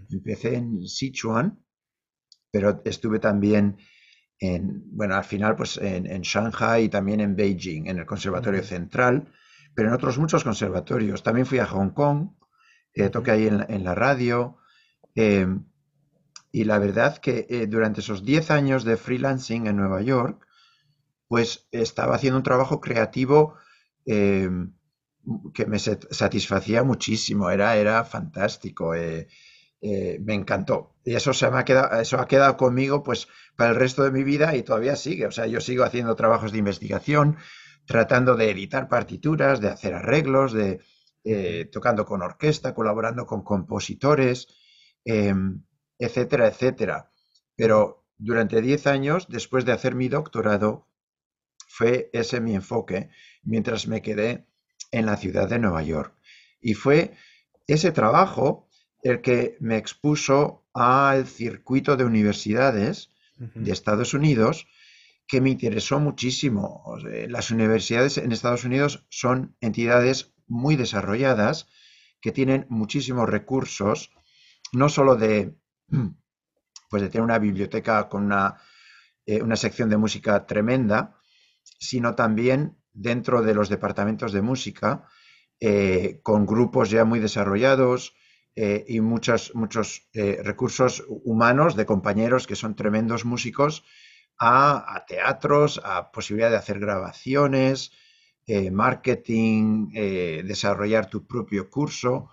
[0.09, 1.59] empecé en Sichuan,
[2.51, 3.77] pero estuve también
[4.39, 8.63] en, bueno, al final, pues en, en Shanghai y también en Beijing, en el Conservatorio
[8.63, 9.31] Central,
[9.75, 11.21] pero en otros muchos conservatorios.
[11.21, 12.31] También fui a Hong Kong,
[12.93, 14.57] eh, toqué ahí en, la radio.
[16.55, 20.47] Y la verdad que eh, durante esos 10 años de freelancing en Nueva York,
[21.27, 23.55] pues estaba haciendo un trabajo creativo
[24.05, 24.73] em,
[25.53, 29.27] que me satisfacía muchísimo, era, era fantástico, eh,
[29.81, 30.95] me encantó.
[31.03, 34.11] Y eso, se me ha quedado, eso ha quedado conmigo pues para el resto de
[34.11, 35.25] mi vida y todavía sigue.
[35.25, 37.35] O sea, yo sigo haciendo trabajos de investigación,
[37.85, 40.79] tratando de editar partituras, de hacer arreglos, de
[41.25, 44.47] eh, tocando con orquesta, colaborando con compositores,
[45.03, 45.65] em,
[45.99, 47.11] etcétera, etcétera.
[47.55, 50.87] Pero durante 10 años, después de hacer mi doctorado,
[51.67, 53.09] fue ese mi enfoque,
[53.43, 54.47] mientras me quedé
[54.91, 56.15] en la ciudad de Nueva York.
[56.61, 57.15] Y fue
[57.67, 58.69] ese trabajo
[59.03, 64.67] el que me expuso al circuito de universidades de Estados Unidos,
[65.27, 66.83] que me interesó muchísimo.
[67.27, 71.67] Las universidades en Estados Unidos son entidades muy desarrolladas
[72.21, 74.11] que tienen muchísimos recursos,
[74.71, 75.55] no solo de,
[76.89, 78.57] pues de tener una biblioteca con una,
[79.25, 81.17] eh, una sección de música tremenda,
[81.79, 85.07] sino también dentro de los departamentos de música,
[85.59, 88.13] eh, con grupos ya muy desarrollados
[88.55, 93.83] eh, y muchos, muchos recursos humanos de compañeros que son tremendos músicos
[94.39, 97.91] a, teatros, a posibilidad de hacer grabaciones,
[98.71, 99.89] marketing,
[100.45, 102.29] desarrollar tu propio curso.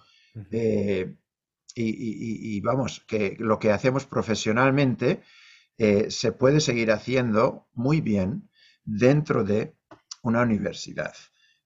[1.74, 5.22] Y, vamos, que lo que hacemos profesionalmente
[6.08, 8.50] se puede seguir haciendo muy bien
[8.84, 9.74] dentro de
[10.22, 11.14] una universidad.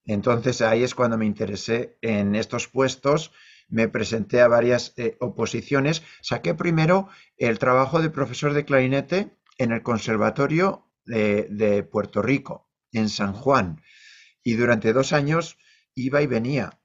[0.05, 3.33] Entonces ahí es cuando me interesé en estos puestos,
[3.69, 9.83] me presenté a varias oposiciones, saqué primero el trabajo de profesor de clarinete en el
[9.83, 13.83] Conservatorio de, Puerto Rico, en San Juan.
[14.43, 15.59] Y durante dos años
[15.95, 16.79] iba y venía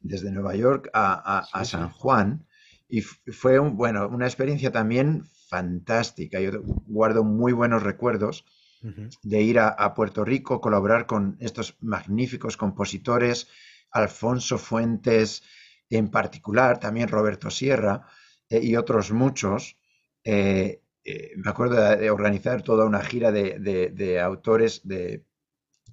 [0.00, 2.46] desde Nueva York a, San Juan.
[2.92, 6.38] Y fue bueno, una experiencia también fantástica.
[6.40, 8.44] Yo guardo muy buenos recuerdos
[9.22, 13.48] de ir a, Puerto Rico, colaborar con estos magníficos compositores,
[13.92, 15.42] Alfonso Fuentes
[15.88, 18.06] en particular, también Roberto Sierra
[18.50, 19.78] eh, y otros muchos.
[20.22, 25.24] Eh, eh, me acuerdo de, organizar toda una gira de, autores de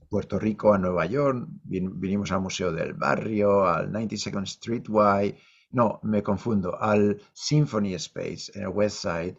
[0.09, 1.47] Puerto Rico a Nueva York.
[1.63, 5.37] vinimos al Museo del Barrio, al 92nd Street Y,
[5.71, 9.37] no, me confundo, al Symphony Space en el West Side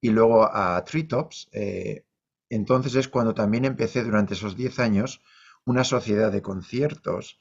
[0.00, 1.48] y luego a Treetops.
[1.52, 2.04] Eh,
[2.50, 5.22] entonces es cuando también empecé durante esos 10 años
[5.64, 7.38] una sociedad de conciertos.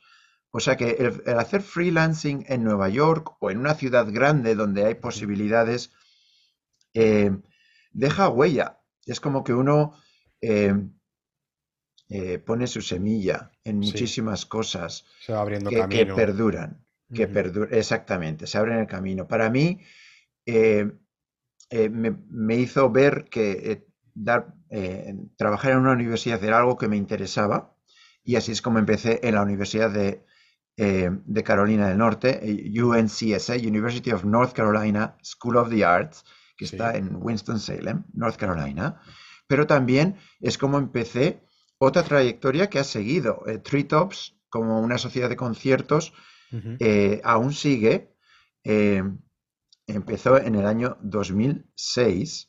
[0.51, 4.85] O sea que el, hacer freelancing en Nueva York o en una ciudad grande donde
[4.85, 5.91] hay posibilidades,
[6.93, 7.31] eh,
[7.91, 8.79] deja huella.
[9.05, 9.93] Es como que uno
[10.41, 10.73] eh,
[12.09, 16.85] eh, pone su semilla en muchísimas cosas que, perduran.
[17.13, 17.29] Que
[17.71, 19.27] exactamente, se abren el camino.
[19.27, 19.81] Para mí,
[20.45, 20.89] eh,
[21.89, 24.55] me, hizo ver que dar,
[25.37, 27.75] trabajar en una universidad era algo que me interesaba
[28.23, 30.25] y así es como empecé en la Universidad de,
[30.75, 32.41] de Carolina del Norte,
[32.81, 36.23] UNCSA, University of North Carolina School of the Arts,
[36.61, 39.01] que está en Winston-Salem, North Carolina,
[39.47, 41.41] pero también es como empecé
[41.79, 43.43] otra trayectoria que ha seguido.
[43.47, 46.13] Eh, Treetops, como una sociedad de conciertos,
[46.79, 48.13] eh, aún sigue.
[48.63, 49.03] Eh,
[49.87, 52.47] empezó en el año 2006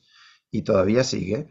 [0.51, 1.49] y todavía sigue.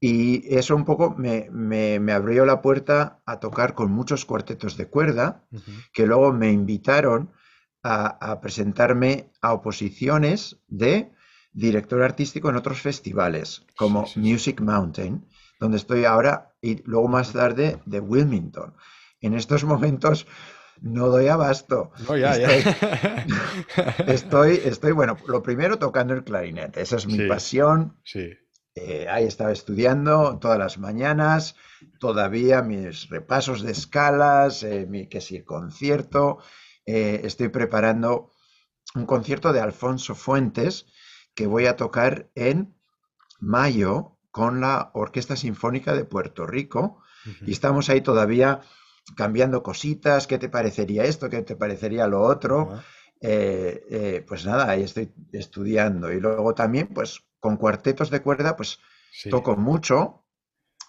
[0.00, 5.44] Y eso un poco me, abrió la puerta a tocar con muchos cuartetos de cuerda,
[5.92, 7.32] que luego me invitaron
[7.82, 11.12] a, presentarme a oposiciones de
[11.52, 15.26] director artístico en otros festivales, como Music Mountain,
[15.58, 18.74] donde estoy ahora, y luego más tarde de Wilmington.
[19.20, 20.28] En estos momentos
[20.80, 21.92] no doy abasto.
[24.06, 27.98] estoy, estoy, bueno, lo primero tocando el clarinete, esa es mi pasión.
[28.04, 28.32] Sí.
[28.74, 31.56] Eh, ahí estaba estudiando todas las mañanas,
[31.98, 36.38] todavía mis repasos de escalas, eh, mi, que si concierto.
[36.86, 38.30] Eh, estoy preparando
[38.94, 40.86] un concierto de Alfonso Fuentes,
[41.34, 42.74] que voy a tocar en
[43.40, 47.02] mayo con la Orquesta Sinfónica de Puerto Rico.
[47.44, 48.62] Y estamos ahí todavía
[49.16, 51.28] cambiando cositas, ¿qué te parecería esto?
[51.28, 52.80] ¿Qué te parecería lo otro?
[53.20, 56.12] Eh, eh, pues nada, ahí estoy estudiando.
[56.12, 58.78] Y luego también, pues con cuartetos de cuerda, pues
[59.30, 60.24] toco mucho.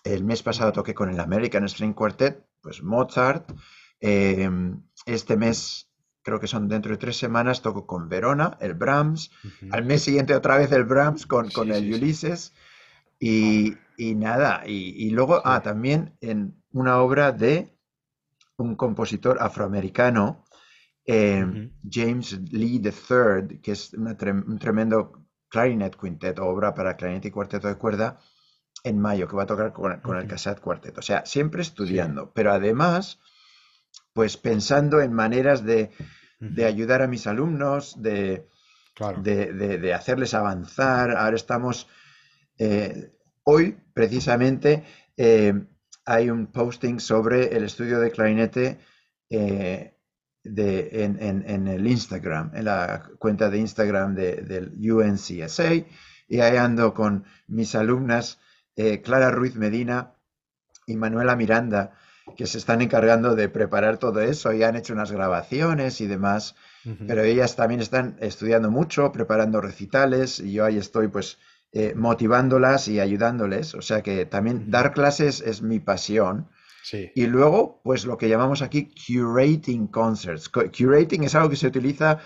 [0.03, 3.51] El mes pasado toqué con el American String Quartet, pues Mozart,
[3.99, 5.89] Em, este mes,
[6.21, 9.31] creo que son dentro de tres semanas, toco con Verona, el Brahms.
[9.71, 12.53] Al mes siguiente otra vez el Brahms con, con el Ulysses.
[13.19, 17.77] Y, y, nada, y, luego, ah, también en una obra de
[18.59, 20.45] un compositor afroamericano,
[21.05, 24.15] em, James Lee III, que es un
[24.59, 28.19] tremendo clarinet quintet, obra para clarinete y cuarteto de cuerda,
[28.83, 30.99] en mayo, que va a tocar con, el Casat Cuarteto.
[30.99, 33.19] O sea, siempre estudiando, pero además,
[34.13, 35.91] pues pensando en maneras de,
[36.65, 38.47] ayudar a mis alumnos, de,
[39.21, 41.11] de, hacerles avanzar.
[41.11, 41.87] Ahora estamos,
[42.57, 43.11] eh,
[43.43, 44.85] hoy precisamente,
[45.17, 45.53] eh,
[46.09, 48.79] hay un posting sobre el estudio de clarinete
[49.29, 49.93] eh,
[50.43, 55.73] en, el Instagram, en la cuenta de Instagram del UNCSA,
[56.27, 58.39] y ahí ando con mis alumnas
[58.75, 60.13] eh, Clara Ruiz Medina
[60.87, 61.91] y Manuela Miranda,
[62.35, 66.55] que se están encargando de preparar todo eso y han hecho unas grabaciones y demás,
[67.07, 71.37] pero ellas también están estudiando mucho, preparando recitales y yo ahí estoy pues
[71.71, 76.49] eh, motivándolas y ayudándoles, o sea que también dar clases es mi pasión.
[77.13, 80.49] Y luego, pues lo que llamamos aquí curating concerts.
[80.49, 82.17] Curating es algo que se utiliza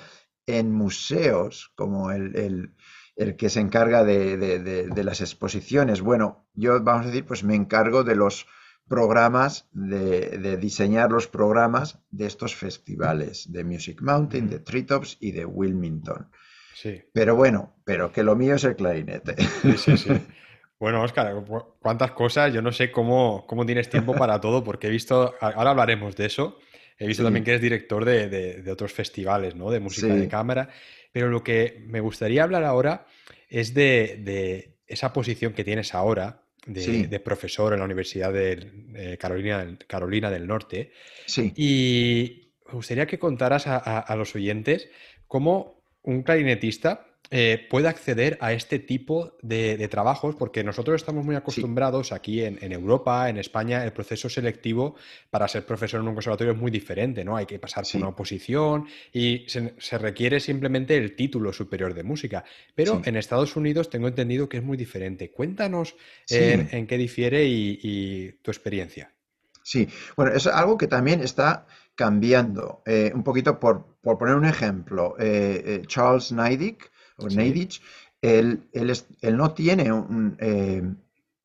[0.45, 2.71] en museos, como el,
[3.15, 6.01] el que se encarga de, las exposiciones.
[6.01, 8.47] Bueno, yo vamos a decir, pues me encargo de los
[8.87, 15.45] programas, de, diseñar los programas de estos festivales, de Music Mountain, de Treetops y de
[15.45, 16.29] Wilmington.
[16.73, 17.01] Sí.
[17.13, 19.35] Pero bueno, pero que lo mío es el clarinete.
[19.61, 20.11] Sí, sí, sí.
[20.83, 21.45] Bueno, Oscar,
[21.79, 25.69] cuántas cosas, yo no sé cómo, cómo tienes tiempo para todo, porque he visto, ahora
[25.69, 26.59] hablaremos de eso,
[26.97, 29.71] he visto también que eres director de, otros festivales, ¿no?
[29.71, 30.67] De música de cámara,
[31.13, 33.05] pero lo que me gustaría hablar ahora
[33.47, 40.29] es de, esa posición que tienes ahora de, profesor en la Universidad de, Carolina, Carolina,
[40.29, 40.91] del Norte.
[41.27, 41.53] Sí.
[41.55, 44.89] Y me gustaría que contaras a los oyentes
[45.27, 51.35] cómo un clarinetista eh, puede acceder a este tipo de, trabajos, porque nosotros estamos muy
[51.35, 54.95] acostumbrados aquí en, Europa, en España, el proceso selectivo
[55.31, 57.35] para ser profesor en un conservatorio es muy diferente, ¿no?
[57.35, 62.43] Hay que pasar por una oposición y se, requiere simplemente el título superior de música.
[62.75, 65.31] Pero en Estados Unidos tengo entendido que es muy diferente.
[65.31, 65.95] Cuéntanos
[66.29, 69.11] en, qué difiere y, tu experiencia.
[69.63, 72.81] Sí, bueno, es algo que también está cambiando.
[72.85, 76.77] Eh, un poquito por, poner un ejemplo, eh, Charles Neidig,
[77.17, 77.29] o
[78.23, 78.69] él,
[79.21, 79.91] no tiene
[80.39, 80.95] eh,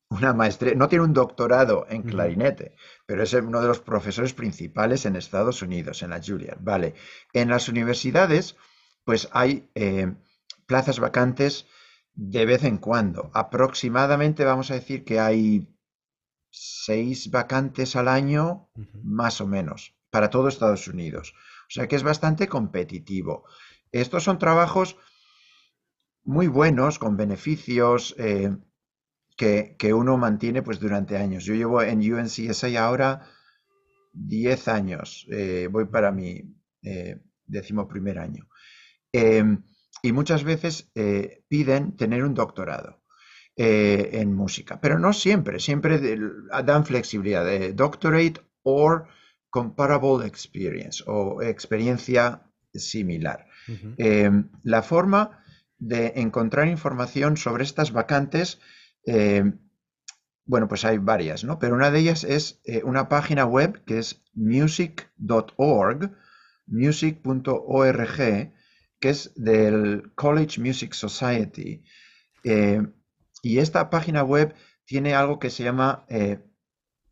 [0.09, 5.05] una maestría, no tiene un doctorado en clarinete, pero es uno de los profesores principales
[5.05, 6.59] en Estados Unidos, en la Juilliard.
[6.61, 6.95] Vale,
[7.33, 8.55] en las universidades,
[9.03, 10.13] pues hay eh,
[10.65, 11.67] plazas vacantes
[12.13, 13.29] de vez en cuando.
[13.33, 15.67] Aproximadamente vamos a decir que hay
[16.49, 18.69] seis vacantes al año,
[19.03, 21.33] más o menos, para todo Estados Unidos.
[21.67, 23.45] O sea que es bastante competitivo.
[23.91, 24.97] Estos son trabajos
[26.23, 28.55] muy buenos, con beneficios eh,
[29.35, 31.43] que, uno mantiene pues, durante años.
[31.45, 33.27] Yo llevo en UNCSA ahora
[34.13, 38.47] 10 años, eh, voy para mi eh, décimo primer año.
[39.11, 39.63] Em,
[40.03, 40.91] y muchas veces
[41.49, 43.01] piden tener un doctorado
[43.57, 46.17] en música, pero no siempre, siempre
[46.63, 49.09] dan flexibilidad de doctorate or
[49.49, 53.47] comparable experience o experiencia similar.
[53.97, 55.43] Em, la forma
[55.77, 58.59] de encontrar información sobre estas vacantes,
[59.05, 59.43] eh,
[60.45, 61.59] bueno, pues hay varias, ¿no?
[61.59, 66.11] Pero una de ellas es eh, una página web que es music.org,
[66.65, 68.17] music.org,
[68.99, 71.83] que es del College Music Society.
[72.43, 72.81] Eh,
[73.41, 74.53] y esta página web
[74.85, 76.05] tiene algo que se llama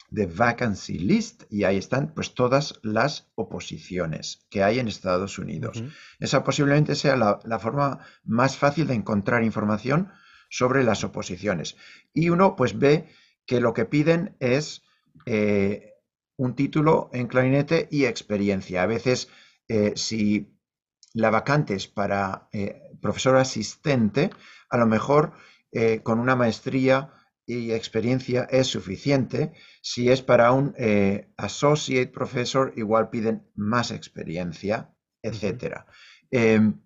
[0.09, 5.83] de Vacancy List y ahí están pues todas las oposiciones que hay en Estados Unidos.
[6.19, 10.09] Esa posiblemente sea la, forma más fácil de encontrar información
[10.49, 11.75] sobre las oposiciones.
[12.13, 13.09] Y uno pues ve
[13.45, 14.83] que lo que piden es
[15.25, 15.93] eh,
[16.37, 18.83] un título en clarinete y experiencia.
[18.83, 19.29] A veces
[19.67, 20.58] eh, si
[21.13, 24.29] la vacante es para eh, profesor asistente,
[24.69, 25.33] a lo mejor
[26.01, 27.12] con una maestría
[27.48, 29.54] y experiencia es suficiente.
[29.81, 34.93] Si es para un eh, associate professor, igual piden más experiencia,
[35.23, 35.85] etc.
[36.29, 36.81] Em,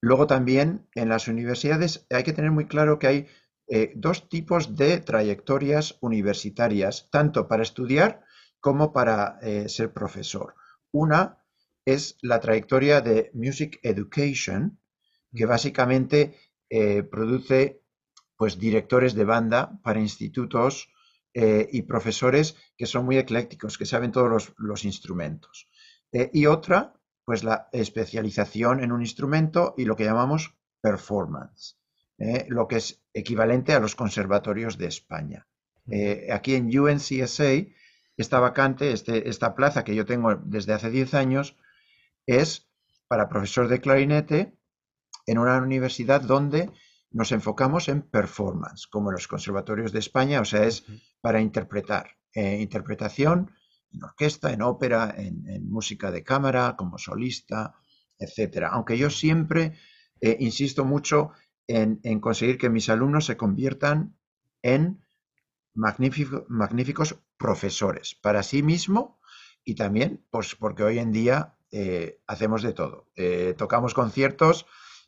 [0.00, 3.26] luego también en las universidades hay que tener muy claro que hay
[3.68, 8.22] eh, dos tipos de trayectorias universitarias, tanto para estudiar
[8.60, 10.54] como para eh, ser profesor.
[10.92, 11.42] Una
[11.84, 14.78] es la trayectoria de Music Education,
[15.34, 16.36] que básicamente
[17.10, 17.85] produce
[18.36, 20.88] pues directores de banda para institutos
[21.34, 25.68] eh, y profesores que son muy eclécticos, que saben todos los, instrumentos.
[26.12, 31.76] Eh, y otra, pues la especialización en un instrumento y lo que llamamos performance,
[32.18, 35.46] eh, lo que es equivalente a los conservatorios de España.
[36.32, 37.66] aquí en UNCSA,
[38.16, 41.56] esta vacante, este, esta plaza que yo tengo desde hace 10 años,
[42.24, 42.66] es
[43.08, 44.56] para profesor de clarinete
[45.26, 46.70] en una universidad donde
[47.16, 50.84] nos enfocamos en performance, como en los conservatorios de España, o sea, es
[51.22, 53.52] para interpretar, eh, interpretación
[53.90, 57.74] en orquesta, en ópera, en, música de cámara, como solista,
[58.18, 58.68] etcétera.
[58.68, 59.78] Aunque yo siempre
[60.20, 61.30] eh, insisto mucho
[61.66, 64.14] en, conseguir que mis alumnos se conviertan
[64.60, 65.00] en
[65.72, 69.20] magníficos profesores para sí mismo
[69.64, 73.08] y también pues, porque hoy en día eh, hacemos de todo.
[73.56, 74.66] tocamos conciertos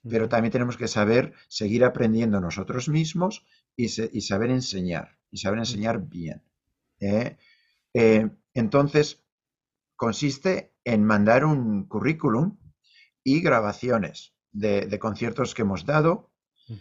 [0.08, 3.44] pero también tenemos que saber seguir aprendiendo nosotros mismos
[3.76, 6.42] y, saber enseñar, y saber enseñar bien.
[7.00, 7.36] ¿eh?
[7.94, 9.22] Eh, entonces,
[9.96, 12.58] consiste en mandar un currículum
[13.22, 16.32] y grabaciones de, conciertos que hemos dado.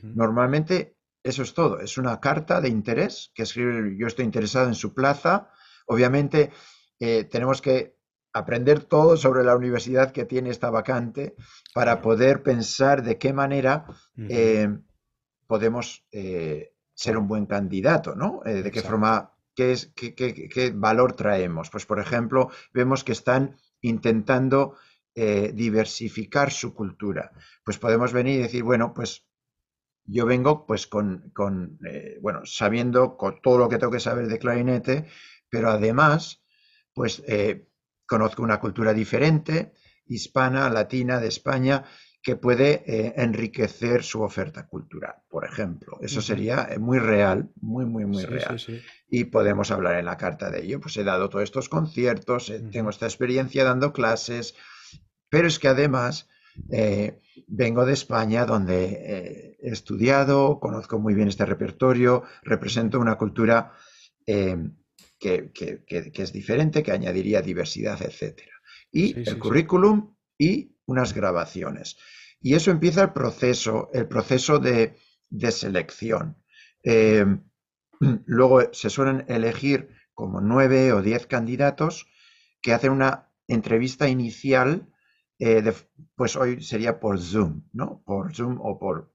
[0.01, 4.75] Normalmente eso es todo, es una carta de interés que escribe yo estoy interesado en
[4.75, 5.49] su plaza.
[5.85, 6.51] Obviamente
[6.99, 7.96] eh, tenemos que
[8.37, 11.35] aprender todo sobre la universidad que tiene esta vacante
[11.73, 13.85] para poder pensar de qué manera
[14.17, 14.69] eh,
[15.47, 18.41] podemos eh, ser un buen candidato, ¿no?
[18.45, 21.69] Eh, de qué forma, qué, es, qué, qué, valor traemos.
[21.69, 24.75] Pues, por ejemplo, vemos que están intentando
[25.15, 27.31] diversificar su cultura.
[27.63, 29.25] Pues podemos venir y decir, bueno, pues
[30.05, 31.79] yo vengo pues con, con
[32.21, 35.07] bueno, sabiendo con todo lo que tengo que saber de clarinete,
[35.49, 36.43] pero además,
[36.93, 37.23] pues
[38.07, 39.73] conozco una cultura diferente,
[40.07, 41.83] hispana, latina, de España,
[42.27, 45.97] que puede eh, enriquecer su oferta cultural, por ejemplo.
[46.01, 48.61] Eso sería eh, muy real, muy, muy, muy real.
[49.09, 50.81] Y podemos hablar en la carta de ello.
[50.81, 54.55] Pues he dado todos estos conciertos, eh, tengo esta experiencia dando clases,
[55.29, 56.27] pero es que además
[57.47, 63.71] vengo de España donde he estudiado, conozco muy bien este repertorio, represento una cultura
[65.19, 65.51] que,
[66.13, 68.41] es diferente, que añadiría diversidad, etc.
[68.91, 71.97] Y el currículum y unas grabaciones.
[72.39, 74.95] Y eso empieza el proceso, el proceso de,
[75.51, 76.37] selección.
[76.83, 77.25] Eh,
[78.25, 82.07] luego se suelen elegir como nueve o diez candidatos
[82.61, 84.89] que hacen una entrevista inicial,
[85.39, 85.73] eh,
[86.15, 88.01] pues hoy sería por Zoom, ¿no?
[88.03, 89.13] Por Zoom o por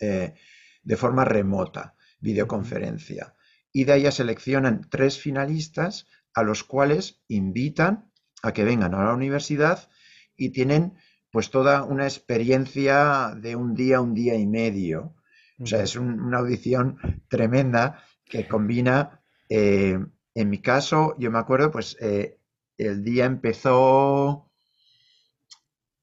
[0.00, 0.34] eh,
[0.82, 3.35] de forma remota, videoconferencia
[3.76, 8.10] y de ella seleccionan tres finalistas a los cuales invitan
[8.42, 9.90] a que vengan a la universidad
[10.34, 10.94] y tienen
[11.30, 15.14] pues toda una experiencia de un día, un día y medio.
[15.58, 16.96] O sea, es una audición
[17.28, 19.20] tremenda que combina,
[19.50, 19.98] eh,
[20.34, 22.38] en mi caso, yo me acuerdo, pues eh,
[22.78, 24.45] el día empezó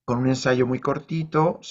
[0.05, 1.61] con un ensayo muy cortito,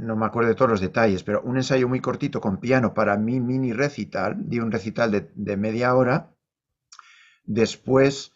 [0.00, 3.16] no me acuerdo de todos los detalles, pero un ensayo muy cortito con piano para
[3.16, 6.34] mi mini recital, di un recital de, media hora.
[7.44, 8.32] Después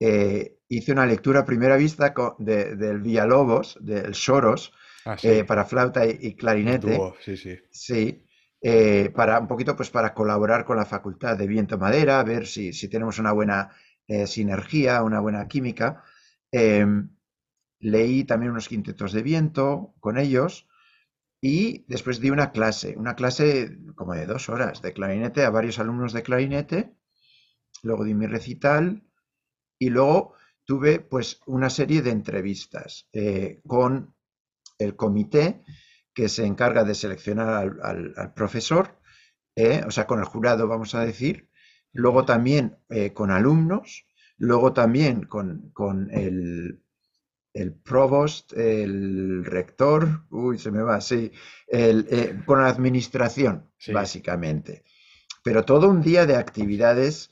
[0.00, 4.74] eh, hice una lectura a primera vista del Villalobos, del Soros,
[5.06, 7.00] ah, eh, para flauta y, clarinete.
[7.20, 7.58] sí, sí.
[7.70, 8.22] Sí,
[8.60, 12.74] eh, para un poquito pues para colaborar con la Facultad de Viento Madera, ver si,
[12.74, 13.70] si tenemos una buena
[14.26, 16.02] sinergia, una buena química.
[17.80, 20.68] Leí también unos quintetos de viento con ellos
[21.40, 25.78] y después di una clase, una clase como de dos horas de clarinete a varios
[25.78, 26.96] alumnos de clarinete,
[27.82, 29.04] luego di mi recital
[29.78, 34.14] y luego tuve pues una serie de entrevistas eh, con
[34.78, 35.62] el comité
[36.12, 39.00] que se encarga de seleccionar al, profesor,
[39.54, 41.48] eh, o sea, con el jurado vamos a decir,
[41.92, 44.06] luego también eh, con alumnos,
[44.36, 46.82] luego también con, con el
[47.52, 51.32] el provost, el rector, uy, se me va, sí,
[51.66, 54.84] el, eh, con la administración, básicamente.
[55.42, 57.30] Pero todo un día de actividades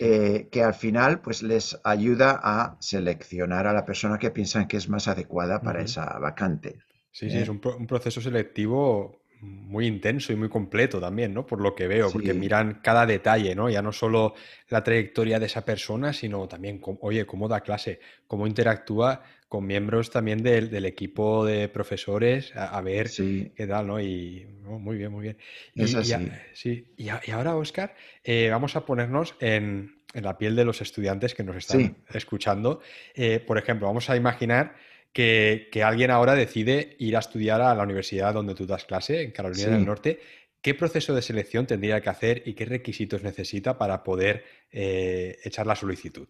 [0.00, 4.76] eh, que al final pues les ayuda a seleccionar a la persona que piensan que
[4.76, 6.78] es más adecuada para esa vacante.
[7.10, 11.46] Sí, sí, es un, un, proceso selectivo muy intenso y muy completo también, ¿no?
[11.46, 13.68] Por lo que veo, porque miran cada detalle, ¿no?
[13.68, 14.34] Ya no solo
[14.68, 20.10] la trayectoria de esa persona, sino también, oye, cómo da clase, cómo interactúa con miembros
[20.10, 24.00] también del, equipo de profesores, a, ver qué tal, ¿no?
[24.00, 25.38] Y muy bien, muy bien.
[25.74, 25.86] Y,
[26.52, 26.92] sí.
[26.96, 27.94] y, ahora, Oscar,
[28.24, 32.80] eh, vamos a ponernos en, la piel de los estudiantes que nos están escuchando.
[33.14, 34.74] Eh, por ejemplo, vamos a imaginar
[35.12, 39.30] que, alguien ahora decide ir a estudiar a la universidad donde tú das clase, en
[39.30, 40.20] Carolina del Norte.
[40.66, 45.64] ¿qué proceso de selección tendría que hacer y qué requisitos necesita para poder eh, echar
[45.64, 46.26] la solicitud?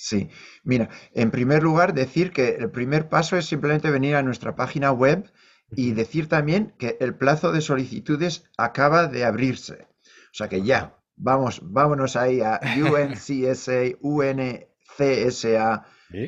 [0.00, 0.30] Sí,
[0.62, 4.92] mira, en primer lugar decir que el primer paso es simplemente venir a nuestra página
[4.92, 5.28] web
[5.74, 9.88] y decir también que el plazo de solicitudes acaba de abrirse.
[10.30, 12.60] O sea que ya, vamos, vámonos ahí a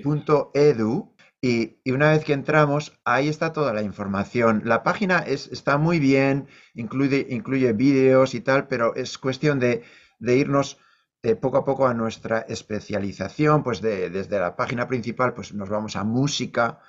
[0.04, 4.62] uncsa.edu y, y, una vez que entramos, ahí está toda la información.
[4.64, 9.84] La página es, está muy bien, incluye, incluye vídeos y tal, pero es cuestión de,
[10.18, 10.76] de irnos
[11.22, 15.68] eh, poco a poco a nuestra especialización, pues de, desde la página principal, pues nos
[15.68, 16.80] vamos a música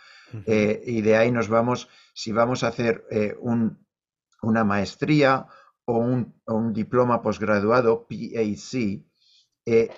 [0.45, 3.85] eh, y de ahí nos vamos, si vamos a hacer eh, un,
[4.41, 5.47] una maestría
[5.83, 9.03] o un, un diploma posgraduado, PAC,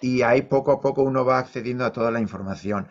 [0.01, 2.88] y ahí poco a poco uno va accediendo a toda la información.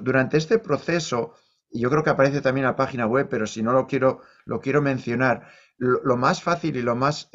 [0.00, 1.32] durante este proceso,
[1.70, 4.82] yo creo que aparece también la página web, pero si no lo quiero, lo quiero
[4.82, 7.30] mencionar, lo, más fácil y lo más,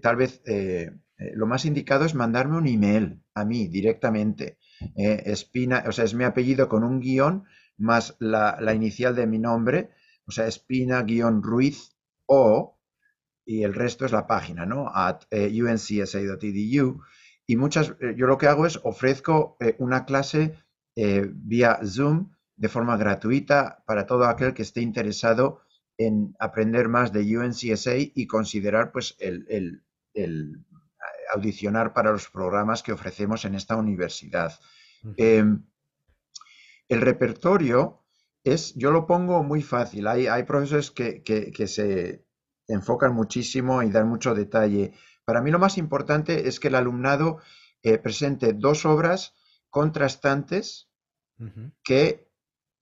[0.00, 0.40] tal vez,
[1.34, 4.58] lo más indicado es mandarme un email a mí directamente.
[4.94, 7.44] Espina, o sea, es mi apellido con un guion
[7.76, 9.90] más la, la inicial de mi nombre,
[10.26, 11.96] o sea, espina-ruiz
[12.26, 12.78] o,
[13.44, 14.90] y el resto es la página, ¿no?
[14.94, 17.00] At uncsa.edu
[17.50, 20.54] y muchas, eh, yo lo que hago es ofrezco eh, una clase
[20.94, 25.62] eh, vía Zoom de forma gratuita para todo aquel que esté interesado
[25.96, 29.82] en aprender más de UNCSA y considerar pues el,
[31.34, 34.58] audicionar para los programas que ofrecemos en esta universidad.
[35.16, 35.64] Em,
[36.88, 38.04] el repertorio
[38.44, 40.06] es, yo lo pongo muy fácil.
[40.06, 42.24] Hay, hay profesores que, que, se
[42.66, 44.92] enfocan muchísimo y dan mucho detalle.
[45.24, 47.38] Para mí lo más importante es que el alumnado
[47.82, 49.34] eh, presente dos obras
[49.70, 50.88] contrastantes
[51.84, 52.28] que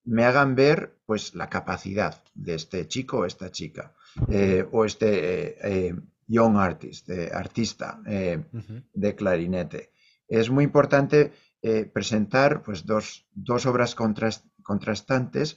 [0.04, 3.92] me hagan ver pues la capacidad de este chico o esta chica
[4.30, 5.94] eh, o este eh,
[6.26, 9.92] young artist, artista de clarinete.
[10.28, 11.32] Es muy importante
[11.92, 13.26] presentar pues dos,
[13.66, 15.56] obras contrastantes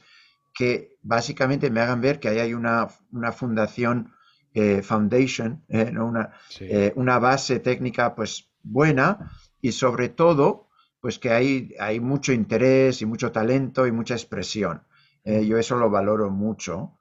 [0.54, 4.14] que básicamente me hagan ver que ahí hay una, una fundación
[4.54, 10.70] eh, foundation, eh, una, eh, una, base técnica pues buena y sobre todo
[11.02, 14.84] pues que hay, hay mucho interés y mucho talento y mucha expresión.
[15.24, 16.98] yo eso lo valoro mucho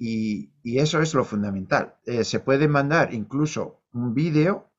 [0.00, 1.94] y, eso es lo fundamental.
[2.22, 4.70] se puede mandar incluso un vídeo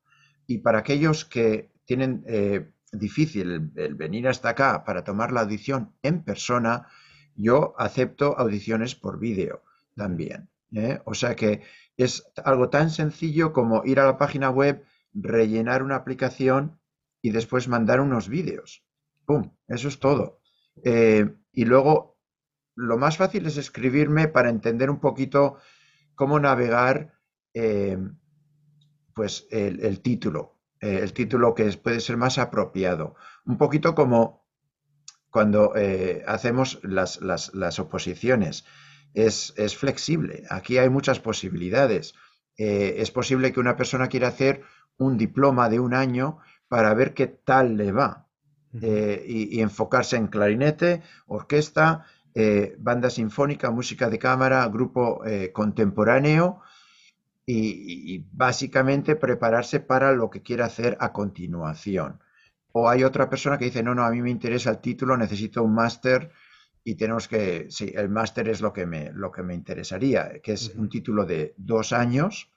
[0.47, 2.26] y para aquellos que tienen
[2.91, 6.88] difícil el venir hasta acá para tomar la audición en persona,
[7.36, 9.63] yo acepto audiciones por vídeo
[9.95, 10.49] también.
[10.74, 11.01] ¿eh?
[11.05, 11.61] O sea que
[11.97, 16.80] es algo tan sencillo como ir a la página web, rellenar una aplicación
[17.22, 18.84] y después mandar unos vídeos.
[19.26, 19.51] ¡Pum!
[19.67, 20.39] Eso es todo.
[20.84, 22.17] Eh, y luego,
[22.76, 25.57] lo más fácil es escribirme para entender un poquito
[26.15, 27.13] cómo navegar
[27.53, 27.97] eh,
[29.13, 33.15] pues el, título, el título que puede ser más apropiado.
[33.45, 34.45] Un poquito como
[35.30, 35.74] cuando
[36.26, 38.65] hacemos las, las oposiciones
[39.13, 40.43] es, flexible.
[40.49, 42.13] Aquí hay muchas posibilidades.
[42.57, 44.61] Eh, es posible que una persona quiera hacer
[44.97, 48.28] un diploma de un año para ver qué tal le va
[48.82, 55.21] eh, y, enfocarse en clarinete, orquesta, eh, banda sinfónica, música de cámara, grupo
[55.53, 56.61] contemporáneo
[57.45, 62.19] y, y, básicamente prepararse para lo que quiera hacer a continuación.
[62.73, 65.63] O hay otra persona que dice, no, no, a mí me interesa el título, necesito
[65.63, 66.32] un máster
[66.84, 70.53] y tenemos que, sí, el máster es lo que me, lo que me interesaría, que
[70.53, 72.51] es un título de dos años,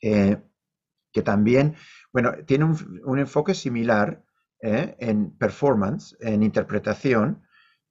[0.00, 0.36] eh,
[1.12, 1.76] que también,
[2.12, 4.24] bueno, tiene un, enfoque similar
[4.60, 7.42] eh, en performance, en interpretación,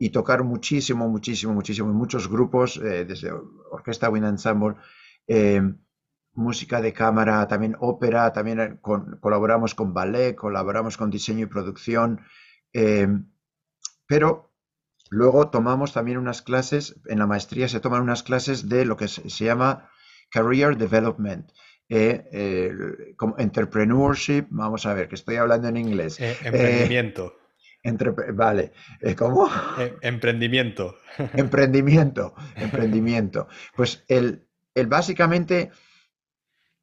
[0.01, 3.31] y tocar muchísimo, muchísimo, muchísimo, en muchos grupos, eh, desde
[3.69, 4.75] Orquesta Wind Ensemble,
[6.33, 12.21] música de cámara, también ópera, también colaboramos con ballet, colaboramos con diseño y producción,
[14.07, 14.51] pero
[15.11, 19.09] Luego tomamos también unas clases, en la maestría se toman unas clases de lo que
[19.09, 19.91] se, llama
[20.29, 21.51] Career Development.
[21.89, 26.17] Eh, como entrepreneurship, vamos a ver, que estoy hablando en inglés.
[26.21, 27.33] Eh, emprendimiento.
[27.83, 28.73] Entre, vale,
[29.17, 29.49] ¿cómo?
[30.01, 30.97] emprendimiento.
[31.33, 33.47] emprendimiento, emprendimiento.
[33.75, 35.71] Pues el, el básicamente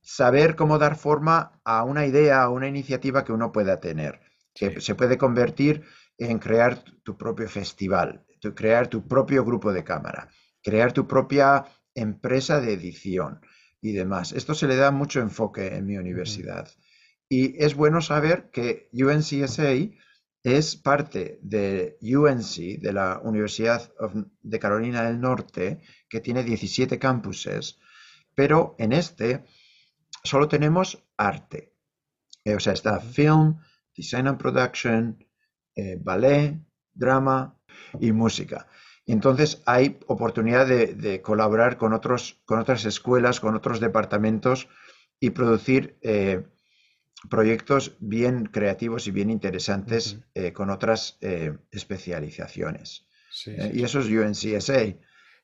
[0.03, 4.21] saber cómo dar forma a una idea, a una iniciativa que uno pueda tener,
[4.55, 5.85] que se puede convertir
[6.17, 8.25] en crear tu propio festival,
[8.55, 10.31] crear tu propio grupo de cámara,
[10.63, 13.41] crear tu propia empresa de edición
[13.81, 14.33] y demás.
[14.33, 16.69] Esto se le da mucho enfoque en mi universidad.
[17.29, 19.75] Y es bueno saber que UNCSA
[20.57, 23.93] es parte de UNC, de la Universidad
[24.43, 27.79] de Carolina del Norte, que tiene 17 campuses,
[28.35, 29.45] pero en este
[30.23, 31.75] solo tenemos arte.
[32.45, 33.59] Eh, o sea, está film,
[33.97, 35.27] design and production,
[35.75, 36.59] eh, ballet,
[36.93, 37.59] drama
[38.01, 38.67] y música.
[39.07, 44.69] Entonces hay oportunidad de, colaborar con, otros, con otras escuelas, con otros departamentos
[45.19, 46.47] y producir eh,
[47.29, 50.19] proyectos bien creativos y bien interesantes
[50.55, 51.19] con otras
[51.71, 53.07] especializaciones.
[53.47, 54.95] y eso es UNCSA.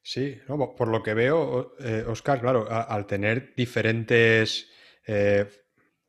[0.02, 1.74] Sí, por lo que veo,
[2.06, 4.68] Oscar, claro, al tener diferentes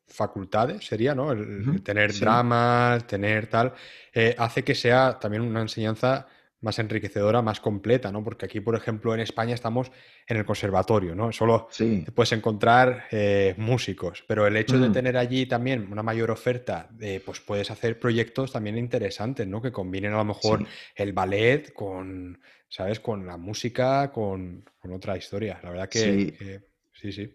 [0.08, 1.32] facultades, sería, ¿no?
[1.32, 3.74] El, tener dramas, tener tal,
[4.14, 6.28] eh, hace que sea también una enseñanza
[6.66, 8.24] más enriquecedora, más completa, ¿no?
[8.24, 9.92] Porque aquí, por ejemplo, en España estamos
[10.28, 11.32] en el conservatorio, ¿no?
[11.32, 11.70] Solo
[12.14, 17.22] puedes encontrar eh, músicos, pero el hecho de tener allí también una mayor oferta, de,
[17.24, 19.62] pues puedes hacer proyectos también interesantes, ¿no?
[19.62, 23.00] Que combinen a lo mejor el ballet con, ¿sabes?
[23.00, 25.60] Con la música, con, otra historia.
[25.62, 26.64] La verdad que
[26.94, 27.32] sí, sí.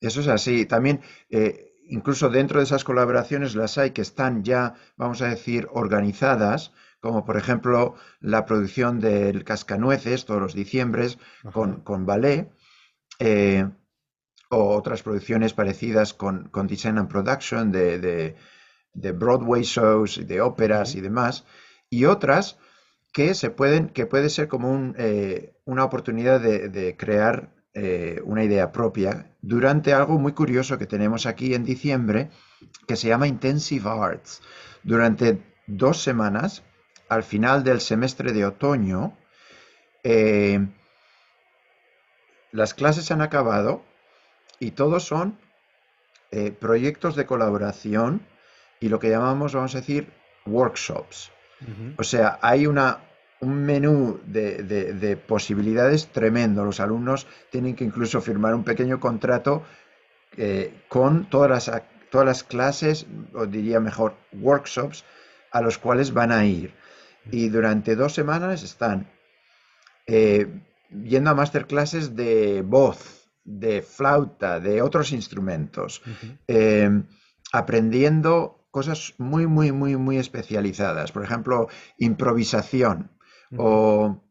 [0.00, 0.64] Eso es así.
[0.64, 5.68] También eh, incluso dentro de esas colaboraciones las hay que están ya, vamos a decir,
[5.70, 11.18] organizadas, como por ejemplo la producción del Cascanueces todos los diciembres
[11.52, 12.50] con, con, ballet,
[13.18, 13.68] eh,
[14.50, 18.36] o otras producciones parecidas con, con Design and Production de,
[18.94, 21.44] Broadway shows, de óperas y demás,
[21.88, 22.58] y otras
[23.12, 28.72] que se pueden, que puede ser como eh, una oportunidad de crear eh, una idea
[28.72, 32.28] propia durante algo muy curioso que tenemos aquí en diciembre
[32.88, 34.42] que se llama Intensive Arts.
[34.82, 36.64] Durante dos semanas,
[37.10, 39.18] al final del semestre de otoño,
[40.04, 40.66] eh,
[42.52, 43.82] las clases han acabado
[44.58, 45.38] y todos son
[46.30, 48.22] eh, proyectos de colaboración
[48.78, 50.08] y lo que llamamos, vamos a decir,
[50.46, 51.30] workshops.
[51.98, 53.00] O sea, hay una
[53.40, 56.64] un menú de, posibilidades tremendo.
[56.64, 59.62] Los alumnos tienen que incluso firmar un pequeño contrato
[60.36, 65.04] eh, con todas las, todas las clases, o diría mejor, workshops
[65.50, 66.72] a los cuales van a ir.
[67.30, 69.10] Y durante dos semanas están
[70.06, 70.46] eh,
[70.90, 76.02] yendo a masterclasses de voz, de flauta, de otros instrumentos,
[76.48, 76.90] eh,
[77.52, 81.12] aprendiendo cosas muy, muy, muy, muy especializadas.
[81.12, 81.68] Por ejemplo,
[81.98, 83.10] improvisación
[83.56, 84.22] o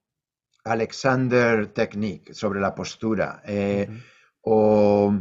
[0.63, 3.89] Alexander Technique sobre la postura, eh,
[4.41, 5.13] o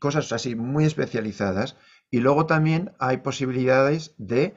[0.00, 1.76] cosas así muy especializadas.
[2.10, 4.54] Y luego también hay posibilidades de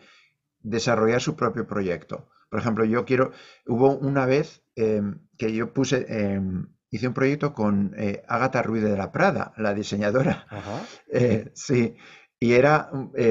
[0.61, 2.29] desarrollar su propio proyecto.
[2.53, 3.31] Por ejemplo, yo quiero,
[3.65, 8.83] hubo una vez em, que yo puse, em, hice un proyecto con eh, Agatha Ruiz
[8.83, 10.45] de la Prada, la diseñadora.
[11.15, 11.95] Eh, sí,
[12.39, 12.89] y era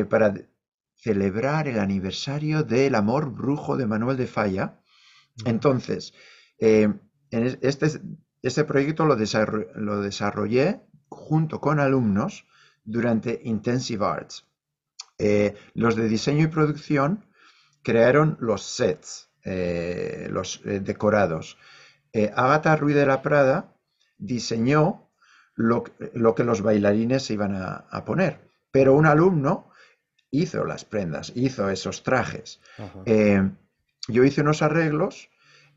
[0.08, 0.34] para
[0.96, 4.82] celebrar el aniversario del amor brujo de Manuel de Falla
[5.44, 6.12] entonces,
[6.58, 6.92] eh,
[7.30, 7.86] en este,
[8.42, 12.46] este proyecto lo, desarrollé junto con alumnos
[12.84, 14.46] durante Intensive Arts.
[15.18, 17.26] Eh, los de diseño y producción
[17.82, 21.58] crearon los sets, eh, los decorados.
[22.34, 23.74] Agatha Ruiz de la Prada
[24.18, 25.08] diseñó
[25.54, 28.38] lo, que los bailarines se iban a, poner,
[28.70, 29.70] pero un alumno
[30.30, 32.60] hizo las prendas, hizo esos trajes
[34.08, 35.30] yo hice unos arreglos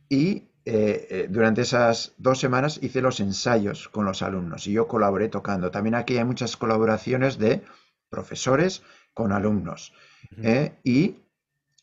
[0.10, 4.88] y eh, eh, durante esas dos semanas hice los ensayos con los alumnos y yo
[4.88, 5.70] colaboré tocando.
[5.70, 7.62] También aquí hay muchas colaboraciones de
[8.10, 8.82] profesores
[9.14, 9.94] con alumnos.
[10.42, 10.74] ¿eh?
[10.84, 11.18] y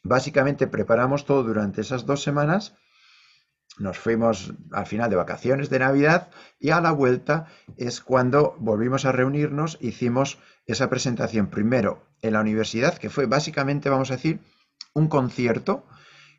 [0.03, 2.74] básicamente preparamos todo durante esas dos semanas.
[3.78, 7.46] Nos fuimos al final de vacaciones de Navidad y a la vuelta
[7.76, 13.88] es cuando volvimos a reunirnos, hicimos esa presentación primero en la universidad, que fue básicamente,
[13.88, 14.40] vamos a decir,
[14.94, 15.86] un concierto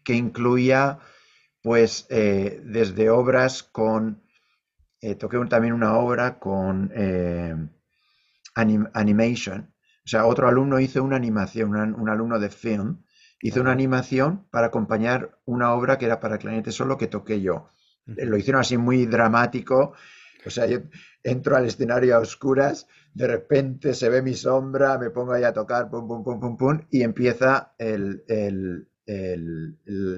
[0.03, 0.99] que incluía
[1.63, 4.21] pues eh, desde obras con,
[5.01, 7.55] eh, toqué también una obra con eh,
[8.53, 9.73] animation,
[10.05, 13.03] o sea, otro alumno hizo una animación, un alumno de film,
[13.43, 17.67] hizo una animación para acompañar una obra que era para clarinete solo que toqué yo.
[18.05, 19.93] Lo hicieron así muy dramático,
[20.45, 20.79] o sea, yo
[21.23, 25.51] entro al escenario a oscuras, de repente se ve mi sombra, me pongo ahí a
[25.51, 28.87] tocar, pum, pum, pum, pum, pum, y empieza el, el,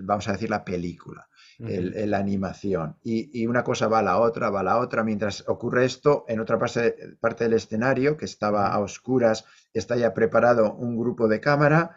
[0.04, 2.98] vamos a decir, la película, la animación.
[3.04, 5.04] Y, una cosa va a la otra, va a la otra.
[5.04, 10.14] Mientras ocurre esto, en otra parte, parte del escenario, que estaba a oscuras, está ya
[10.14, 11.96] preparado un grupo de cámara,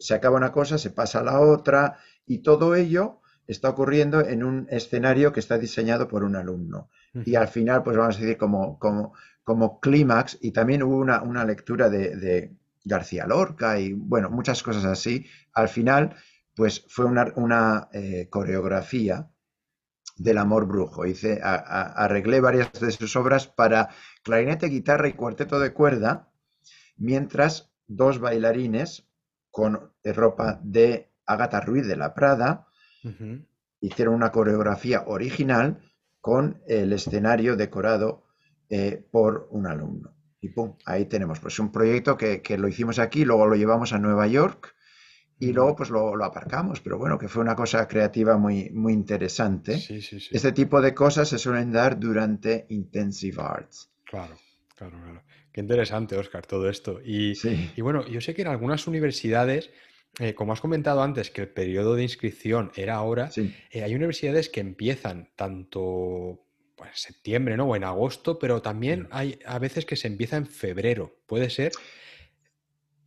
[0.00, 4.42] se acaba una cosa, se pasa a la otra, y todo ello está ocurriendo en
[4.42, 6.90] un escenario que está diseñado por un alumno.
[7.24, 9.12] Y al final, pues vamos a decir, como, como,
[9.44, 14.84] como clímax, y también hubo una, una lectura de García Lorca y bueno, muchas cosas
[14.84, 15.26] así.
[15.52, 16.16] Al final,
[16.54, 19.30] pues fue una, una eh, coreografía
[20.16, 21.06] del amor brujo.
[21.06, 23.88] Hice, arreglé varias de sus obras para
[24.22, 26.30] clarinete, guitarra y cuarteto de cuerda,
[26.96, 29.08] mientras dos bailarines
[29.50, 32.66] con ropa de Agatha Ruiz de la Prada
[33.80, 35.80] hicieron una coreografía original
[36.20, 38.24] con el escenario decorado
[38.68, 40.14] eh, por un alumno.
[40.40, 43.92] Y pum, ahí tenemos pues un proyecto que, que, lo hicimos aquí, luego lo llevamos
[43.92, 44.74] a Nueva York
[45.38, 48.92] y luego pues lo, lo, aparcamos, pero bueno, que fue una cosa creativa muy, muy
[48.92, 49.78] interesante.
[49.78, 50.28] Sí, sí, sí.
[50.30, 53.90] Este tipo de cosas se suelen dar durante Intensive Arts.
[54.04, 54.36] Claro,
[54.76, 55.22] claro, claro.
[55.52, 57.00] Qué interesante, Oscar, todo esto.
[57.04, 57.32] Y,
[57.76, 59.70] y bueno, yo sé que en algunas universidades,
[60.18, 64.48] eh, como has comentado antes, que el periodo de inscripción era ahora, eh, hay universidades
[64.48, 66.44] que empiezan tanto
[66.76, 67.66] pues, en septiembre, ¿no?
[67.66, 71.18] O en agosto, pero también hay a veces que se empieza en febrero.
[71.26, 71.72] ¿Puede ser?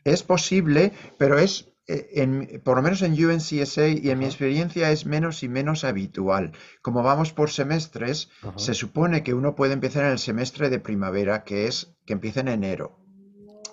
[0.03, 5.05] Es posible, pero es eh, por lo menos en UNCSA y en mi experiencia es
[5.05, 6.53] menos y menos habitual.
[6.81, 11.43] Como vamos por semestres, se supone que uno puede empezar en el semestre de primavera,
[11.43, 12.99] que es que empieza en enero.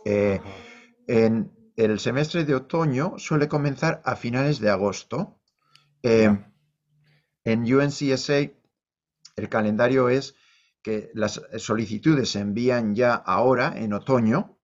[0.05, 0.41] Eh,
[1.07, 5.41] en el semestre de otoño suele comenzar a finales de agosto.
[6.03, 6.37] Eh,
[7.45, 8.51] en UNCSA
[9.37, 10.35] el calendario es
[10.83, 14.59] que las solicitudes se envían ya ahora, en otoño,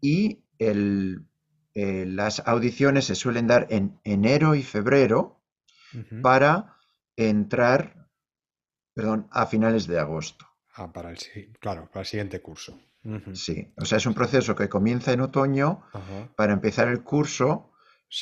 [0.00, 1.26] y el
[1.74, 5.40] eh, las audiciones se suelen dar en enero y febrero
[6.22, 6.76] para
[7.16, 8.08] entrar,
[8.94, 10.46] perdón, a finales de agosto.
[10.74, 11.18] Ah, para el,
[11.60, 12.80] claro, para el siguiente curso.
[13.34, 15.82] Sí, o sea, es un proceso que comienza en otoño
[16.36, 17.72] para empezar el curso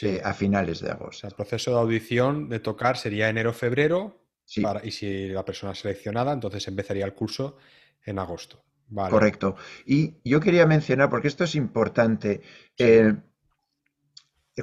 [0.03, 1.27] eh, a finales de agosto.
[1.27, 4.25] el proceso de audición de tocar sería enero-febrero
[4.83, 7.59] y si la persona es seleccionada, entonces empezaría el curso
[8.05, 8.65] en agosto.
[9.11, 9.57] Correcto.
[9.87, 12.41] Y yo quería mencionar, porque esto es importante,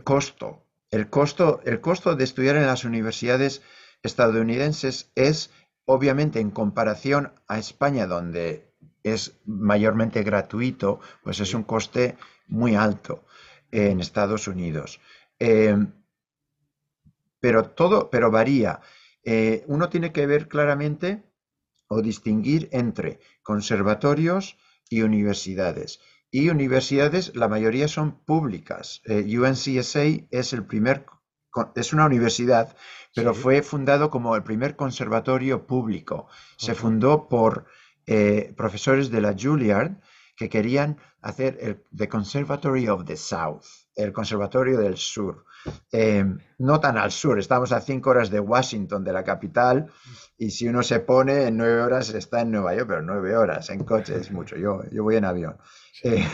[0.03, 0.63] costo.
[0.91, 3.61] El costo, el costo de estudiar en las universidades
[4.03, 5.51] estadounidenses es,
[5.85, 8.73] obviamente, en comparación a España, donde
[9.03, 12.17] es mayormente gratuito, pues es un coste
[12.47, 13.25] muy alto
[13.71, 14.99] en Estados Unidos.
[15.39, 15.77] Eh,
[17.39, 18.81] pero todo, pero varía.
[19.23, 21.23] Eh, uno tiene que ver claramente
[21.87, 24.57] o distinguir entre conservatorios
[24.89, 25.99] y universidades
[26.31, 29.01] y universidades, la mayoría son públicas.
[29.05, 31.05] Eh, UNCSA es el primer,
[31.75, 32.75] es una universidad,
[33.15, 36.27] pero fue fundado como el primer conservatorio público.
[36.57, 37.65] Se fundó por
[38.05, 39.97] eh, profesores de la Juilliard
[40.35, 43.65] que querían hacer el The Conservatory of the South,
[43.95, 45.45] el Conservatorio del Sur.
[45.91, 46.25] Eh,
[46.59, 49.87] no tan al sur, estamos a cinco horas de Washington, de la capital,
[50.37, 53.69] y si uno se pone en nueve horas está en Nueva York, pero nueve horas
[53.69, 55.57] en coche es mucho, yo, yo voy en avión.
[56.03, 56.27] Eh,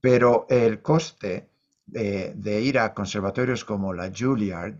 [0.00, 1.48] pero el coste
[1.86, 4.74] de ir a conservatorios como la Juilliard,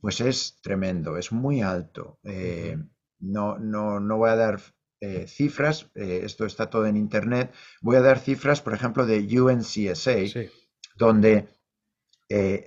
[0.00, 2.18] pues es tremendo, es muy alto.
[2.22, 2.76] Eh,
[3.18, 4.60] no, no, no voy a dar
[5.00, 10.48] eh, cifras, esto está todo en internet, voy a dar cifras, por ejemplo, de UNCSA,
[10.96, 11.48] donde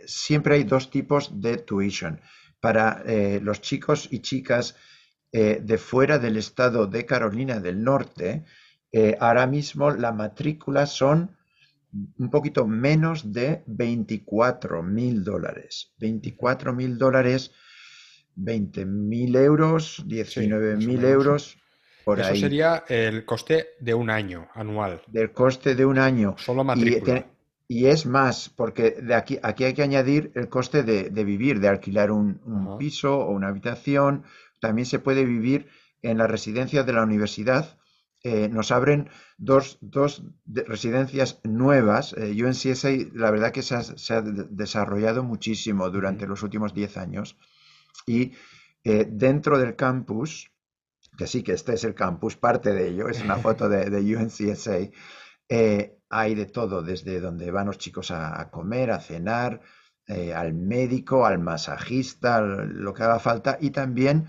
[0.06, 2.22] siempre hay dos tipos de tuition.
[2.60, 3.04] Para
[3.42, 4.76] los chicos y chicas
[5.32, 8.46] de fuera del estado de Carolina del Norte,
[8.92, 11.36] eh, ahora mismo la matrícula son
[11.92, 15.94] un poquito menos de 24 mil dólares.
[16.00, 17.52] 24 mil dólares,
[18.36, 21.58] 20 mil euros, 19 mil euros.
[22.04, 25.02] Por Eso sería el coste de un año anual.
[25.08, 26.36] Del coste de un año.
[26.38, 27.26] Solo matrícula.
[27.72, 31.70] Y, es más, porque de aquí, aquí hay que añadir el coste de, vivir, de
[31.70, 34.24] alquilar un, piso o una habitación.
[34.60, 35.68] También se puede vivir
[36.02, 37.80] en la residencia de la universidad
[38.22, 39.80] eh, nos abren dos,
[40.46, 42.14] residencias nuevas.
[42.18, 47.38] Eh, UNCSA, la verdad que se ha, desarrollado muchísimo durante los últimos 10 años.
[48.06, 48.34] Y
[48.84, 50.52] eh, dentro del campus,
[51.18, 54.90] que sí que este es el campus, parte de ello, es una foto de, UNCSA,
[56.10, 59.62] hay de todo, desde donde van los chicos a, comer, a cenar,
[60.36, 64.28] al médico, al masajista, lo que haga falta, y también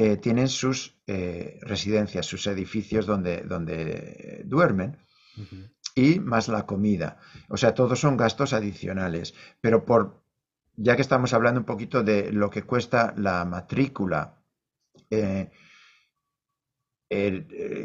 [0.00, 4.96] eh, tienen sus eh, residencias, sus edificios donde, donde duermen.
[5.96, 7.18] Y más la comida.
[7.48, 9.34] O sea, todos son gastos adicionales.
[9.60, 10.22] Pero por,
[10.76, 14.40] ya que estamos hablando un poquito de lo que cuesta la matrícula,
[15.10, 15.50] eh,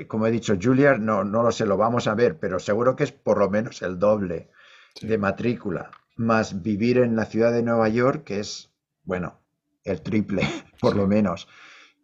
[0.08, 3.06] como he dicho, Julia, no, no lo sé, lo vamos a ver, pero seguro que
[3.06, 4.50] es por lo menos el doble
[5.02, 8.72] de matrícula, más vivir en la ciudad de Nueva York, que es,
[9.04, 9.40] bueno,
[9.84, 10.44] el triple,
[10.82, 11.48] por lo menos.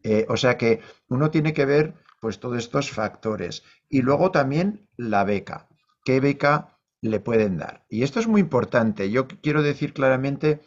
[0.03, 3.63] Eh, o sea que uno tiene que ver pues todos estos factores.
[3.89, 5.67] Y luego también la beca.
[6.03, 7.86] ¿Qué beca le pueden dar?
[7.89, 9.09] Y esto es muy importante.
[9.09, 10.61] Yo quiero decir claramente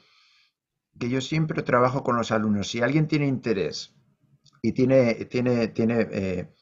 [0.99, 2.69] que yo siempre trabajo con los alumnos.
[2.69, 3.95] Si alguien tiene interés
[4.63, 6.55] y tiene, tiene, tiene eh,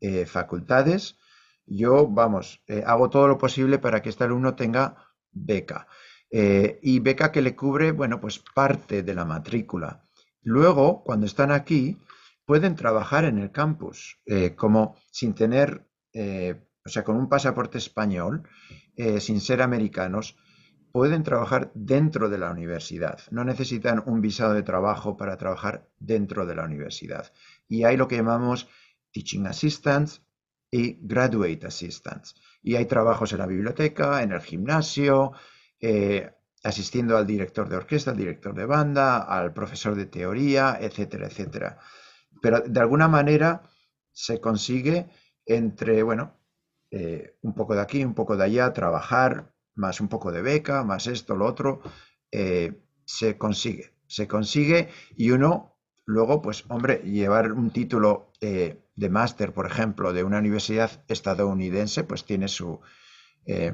[0.00, 1.18] eh, facultades,
[1.66, 4.96] yo, vamos, eh, hago todo lo posible para que este alumno tenga
[5.32, 5.86] beca.
[6.32, 10.04] y beca que le cubre, bueno, pues parte de la matrícula.
[10.42, 11.98] Luego, cuando están aquí,
[12.44, 14.20] pueden trabajar en el campus,
[14.56, 15.88] como sin tener,
[16.84, 18.48] o sea, con un pasaporte español,
[19.18, 20.36] sin ser americanos,
[20.92, 23.20] pueden trabajar dentro de la universidad.
[23.30, 27.32] No necesitan un visado de trabajo para trabajar dentro de la universidad.
[27.68, 28.68] Y hay lo que llamamos
[29.12, 30.22] Teaching Assistants
[30.70, 32.34] y Graduate Assistants.
[32.62, 35.32] Y hay trabajos en la biblioteca, en el gimnasio,
[35.80, 36.32] eh,
[36.62, 41.78] asistiendo al director de orquesta, al director de banda, al profesor de teoría, etcétera, etcétera.
[42.42, 43.62] Pero de alguna manera
[44.12, 45.08] se consigue
[45.46, 46.36] entre, bueno,
[46.90, 50.84] eh, un poco de aquí, un poco de allá, trabajar, más un poco de beca,
[50.84, 51.82] más esto, lo otro,
[52.30, 52.72] eh,
[53.04, 53.94] se consigue.
[54.06, 60.12] Se consigue y uno luego, pues hombre, llevar un título eh, de máster, por ejemplo,
[60.12, 62.80] de una universidad estadounidense, pues tiene su,
[63.46, 63.72] eh,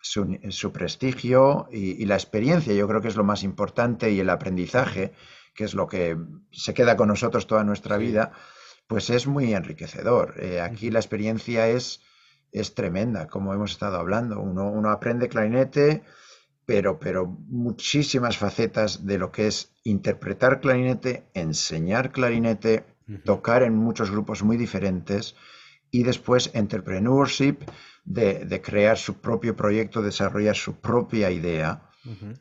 [0.00, 5.12] su, prestigio y, la experiencia, yo creo que es lo más importante y el aprendizaje,
[5.52, 6.16] que es lo que
[6.52, 8.30] se queda con nosotros toda nuestra vida,
[8.86, 10.40] pues es muy enriquecedor.
[10.62, 12.00] aquí la experiencia es
[12.52, 14.40] es tremenda, como hemos estado hablando.
[14.40, 16.02] Uno, aprende clarinete,
[16.64, 22.84] pero, pero muchísimas facetas de lo que es interpretar clarinete, enseñar clarinete,
[23.24, 25.36] tocar en muchos grupos muy diferentes
[25.90, 27.58] y después entrepreneurship,
[28.06, 31.82] de, crear su propio proyecto, desarrollar su propia idea.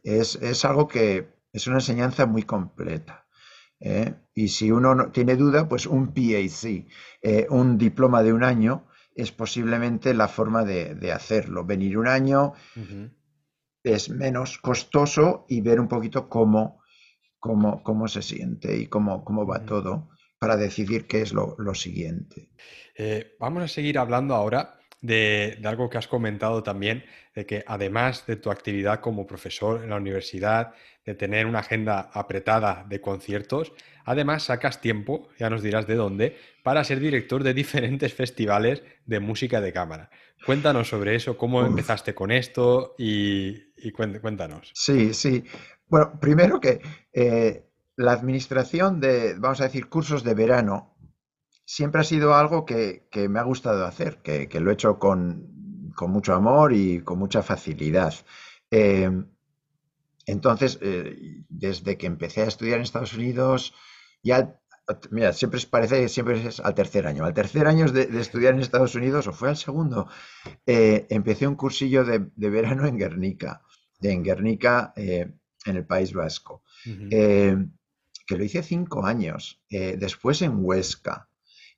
[0.03, 3.26] es, algo que es una enseñanza muy completa.
[3.80, 4.14] ¿eh?
[4.34, 6.88] Y si uno no, tiene duda, pues un PAC,
[7.22, 11.66] eh, un diploma de un año, es posiblemente la forma de, hacerlo.
[11.66, 12.53] Venir un año
[13.84, 16.82] es menos costoso y ver un poquito cómo,
[17.39, 22.49] cómo, cómo se siente y cómo, cómo va todo para decidir qué es lo, siguiente.
[22.97, 27.63] Eh, vamos a seguir hablando ahora de, de, algo que has comentado también, de que
[27.66, 30.74] además de tu actividad como profesor en la universidad,
[31.05, 33.72] de tener una agenda apretada de conciertos,
[34.06, 39.20] además sacas tiempo, ya nos dirás de dónde, para ser director de diferentes festivales de
[39.20, 40.10] música de cámara.
[40.45, 44.72] Cuéntanos sobre eso, cómo empezaste con esto y, cuéntanos.
[44.74, 45.43] Sí, sí.
[45.88, 46.82] Bueno, primero que
[47.14, 50.95] eh, la administración de, vamos a decir, cursos de verano,
[51.66, 56.34] siempre ha sido algo que, me ha gustado hacer, que, lo he hecho con, mucho
[56.36, 58.14] amor y con mucha facilidad.
[58.70, 59.10] Eh,
[60.26, 63.74] entonces, eh, desde que empecé a estudiar en Estados Unidos,
[64.26, 64.60] ya
[65.10, 67.26] Mira, siempre parece que siempre es al tercer año.
[67.26, 70.08] Al tercer año de, estudiar en Estados Unidos, o fue al segundo,
[70.68, 73.64] eh, empecé un cursillo de, verano en Guernica,
[74.02, 75.32] en Guernica, eh,
[75.66, 77.58] en el País Vasco, eh,
[78.28, 81.30] que lo hice cinco años, después en Huesca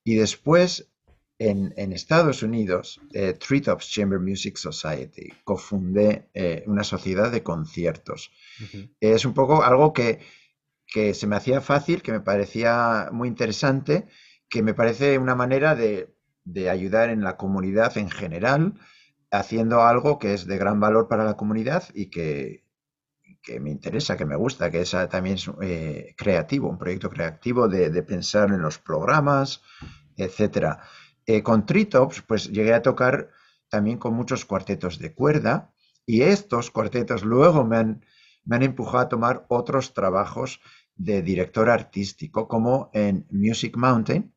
[0.03, 0.91] y después
[1.39, 6.27] en, Estados Unidos, Treetops Chamber Music Society, cofundé
[6.65, 8.31] una sociedad de conciertos.
[8.99, 10.19] Es un poco algo que
[10.87, 14.07] que se me hacía fácil, que me parecía muy interesante,
[14.49, 16.13] que me parece una manera de,
[16.69, 18.73] ayudar en la comunidad en general,
[19.31, 22.63] haciendo algo que es de gran valor para la comunidad y que,
[23.61, 28.03] me interesa, que me gusta, que es ah, también eh, creativo, un proyecto creativo de,
[28.03, 29.61] pensar en los programas,
[30.15, 30.81] etcétera.
[31.25, 33.29] Eh, con Tritops, pues llegué a tocar
[33.69, 35.73] también con muchos cuartetos de cuerda
[36.05, 38.05] y estos cuartetos luego me han,
[38.45, 40.61] me han empujado a tomar otros trabajos
[40.97, 44.33] de director artístico, como en Music Mountain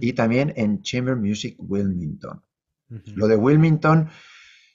[0.00, 2.42] y también en Chamber Music Wilmington.
[2.88, 4.08] Lo de Wilmington,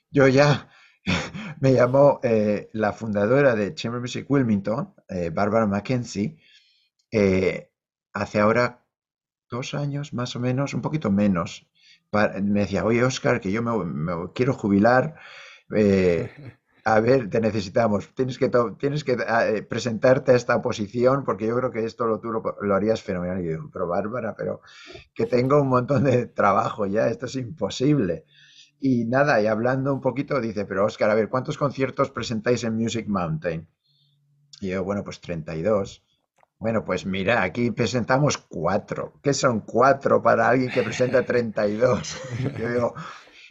[0.09, 0.69] yo ya
[1.61, 6.37] me llamó eh, la fundadora de Chamber Music Wilmington, eh, Barbara Mackenzie,
[7.09, 7.71] eh,
[8.13, 8.85] hace ahora
[9.49, 11.67] dos años más o menos, un poquito menos.
[12.11, 15.15] me decía, oye Oscar, que yo me, quiero jubilar.
[16.83, 21.47] a ver, te necesitamos, tienes que, tienes que ah, eh, presentarte a esta posición porque
[21.47, 23.39] yo creo que esto lo, tú lo, harías fenomenal.
[23.41, 24.61] Y digo, pero Bárbara, pero
[25.13, 28.25] que tengo un montón de trabajo ya, esto es imposible.
[28.79, 32.75] Y nada, y hablando un poquito, dice, pero Oscar, a ver, ¿cuántos conciertos presentáis en
[32.75, 33.67] Music Mountain?
[34.59, 36.03] Y yo, bueno, pues 32.
[36.57, 39.13] Bueno, pues mira, aquí presentamos cuatro.
[39.23, 42.21] ¿Qué son cuatro para alguien que presenta 32?
[42.59, 42.95] Yo digo,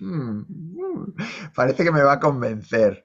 [0.01, 1.15] Mm, mm,
[1.55, 3.05] parece que me va a convencer.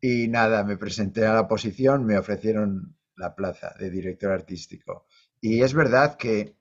[0.00, 5.06] Y nada, me presenté a la posición, me ofrecieron la plaza de director artístico.
[5.40, 6.56] Y es verdad que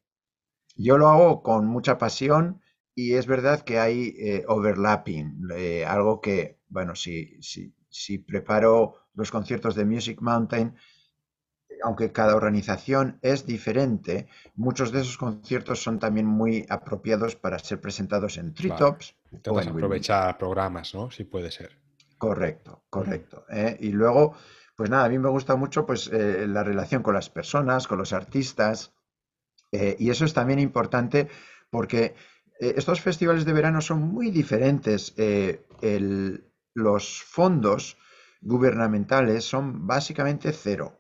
[0.76, 2.62] yo lo hago con mucha pasión
[2.96, 8.96] y es verdad que hay eh, overlapping, eh, algo que, bueno, si, si, si preparo
[9.16, 10.76] los conciertos de Music Mountain,
[11.84, 17.82] aunque cada organización es diferente, muchos de esos conciertos son también muy apropiados para ser
[17.82, 19.16] presentados en Treetops.
[19.32, 21.12] Entonces aprovechar programas, ¿no?
[21.12, 21.78] Si puede ser.
[22.18, 23.46] Correcto, correcto.
[23.50, 23.76] ¿eh?
[23.82, 24.34] Y luego,
[24.78, 27.98] pues nada, a mí me gusta mucho pues eh, la relación con las personas, con
[27.98, 28.94] los artistas.
[29.74, 31.28] Eh, y eso es también importante
[31.70, 32.16] porque
[32.60, 35.14] estos festivales de verano son muy diferentes.
[36.76, 37.98] los fondos
[38.42, 41.00] gubernamentales son básicamente cero.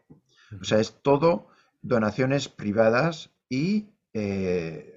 [0.62, 1.48] O sea, es todo
[1.82, 3.90] donaciones privadas y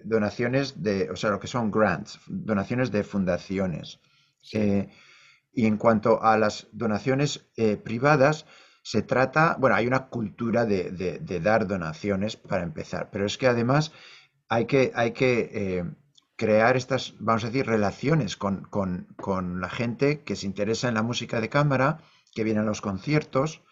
[0.05, 3.99] donaciones de, o sea, lo que son grants, donaciones de fundaciones.
[5.57, 8.45] Y en cuanto a las donaciones eh, privadas,
[8.83, 13.91] se trata, bueno, hay una cultura de, dar donaciones para empezar, pero es que además
[14.51, 15.85] hay que, hay que eh,
[16.37, 18.69] crear estas, vamos a decir, relaciones con,
[19.59, 22.03] la gente que se interesa en la música de cámara,
[22.35, 23.63] que viene a los conciertos,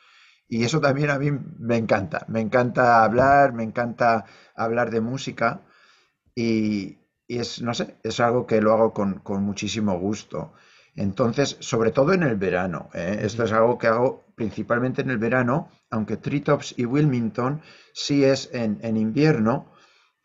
[0.49, 2.25] y eso también a mí me encanta.
[2.29, 4.25] Me encanta hablar, me encanta
[4.55, 5.63] hablar de música
[6.35, 10.53] y, es, no sé, es algo que lo hago con, con muchísimo gusto.
[10.97, 13.19] Entonces, sobre todo en el verano, ¿eh?
[13.23, 18.51] esto es algo que hago principalmente en el verano, aunque Treetops y Wilmington sí es
[18.53, 19.73] en, invierno,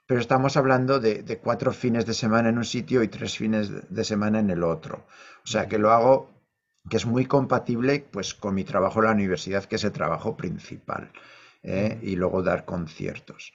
[0.05, 4.03] pero estamos hablando de, cuatro fines de semana en un sitio y tres fines de
[4.03, 5.05] semana en el otro.
[5.43, 6.29] O sea que lo hago,
[6.89, 10.35] que es muy compatible pues, con mi trabajo en la universidad, que es el trabajo
[10.35, 11.11] principal,
[11.63, 11.99] ¿eh?
[12.01, 13.53] y luego dar conciertos.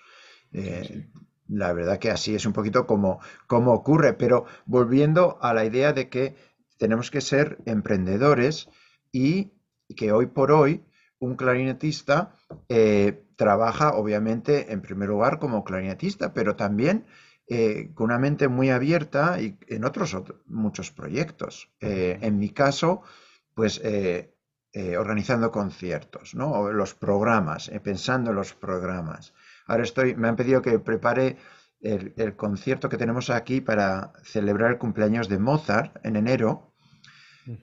[0.53, 1.09] Eh,
[1.49, 5.93] la verdad que así es un poquito como, como ocurre, pero volviendo a la idea
[5.93, 6.35] de que
[6.79, 8.69] tenemos que ser emprendedores
[9.13, 9.53] y
[9.97, 10.85] que hoy por hoy
[11.19, 12.37] un clarinetista
[12.69, 17.05] eh, trabaja obviamente en primer lugar como clarinetista, pero también
[17.47, 20.17] eh, con una mente muy abierta y en otros,
[20.47, 21.71] muchos proyectos.
[21.81, 23.03] Eh, en mi caso,
[23.55, 23.81] pues
[24.99, 26.73] organizando conciertos, ¿no?
[26.73, 29.35] los programas, pensando en los programas.
[29.67, 31.37] Ahora estoy, me han pedido que prepare
[31.85, 36.73] el, concierto que tenemos aquí para celebrar el cumpleaños de Mozart en enero.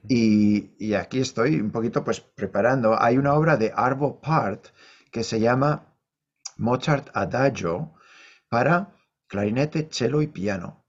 [0.08, 2.96] y, aquí estoy un poquito pues preparando.
[3.00, 4.66] Hay una obra de Arvo Part
[5.10, 5.96] que se llama
[6.56, 7.94] Mozart Adagio
[8.48, 8.94] para
[9.26, 10.84] clarinete, cello y piano.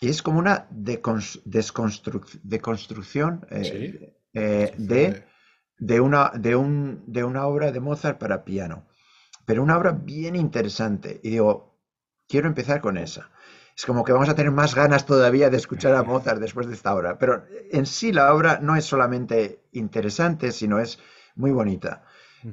[0.00, 5.24] Y es como una deconstrucción eh, eh, de,
[5.78, 8.86] de, una, de, un, de una obra de Mozart para piano.
[9.44, 11.20] Pero una obra bien interesante.
[11.22, 11.78] Y digo,
[12.28, 13.30] quiero empezar con esa.
[13.76, 16.74] Es como que vamos a tener más ganas todavía de escuchar a Mozart después de
[16.74, 17.18] esta obra.
[17.18, 20.98] Pero en sí la obra no es solamente interesante, sino es
[21.36, 22.02] muy bonita.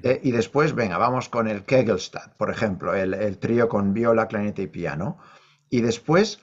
[0.04, 4.64] Eh, y después, venga, vamos con el Kegelstadt, por ejemplo, el, trío con viola, clarinete
[4.64, 5.18] y piano.
[5.70, 6.42] Y después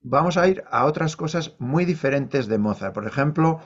[0.00, 2.94] vamos a ir a otras cosas muy diferentes de Mozart.
[2.94, 3.60] Por ejemplo,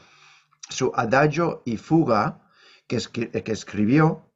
[0.68, 2.48] su adagio y fuga,
[2.86, 2.98] que,
[3.30, 4.32] que escribió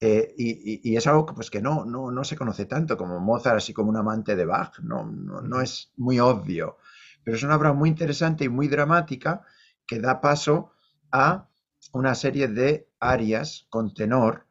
[0.00, 3.56] eh, y, es algo que, pues, que no, no, no, se conoce tanto como Mozart,
[3.56, 6.78] así como un amante de Bach, no, no, es muy obvio,
[7.24, 9.44] pero es una obra muy interesante y muy dramática
[9.86, 10.72] que da paso
[11.10, 11.48] a
[11.92, 14.46] una serie de arias con tenor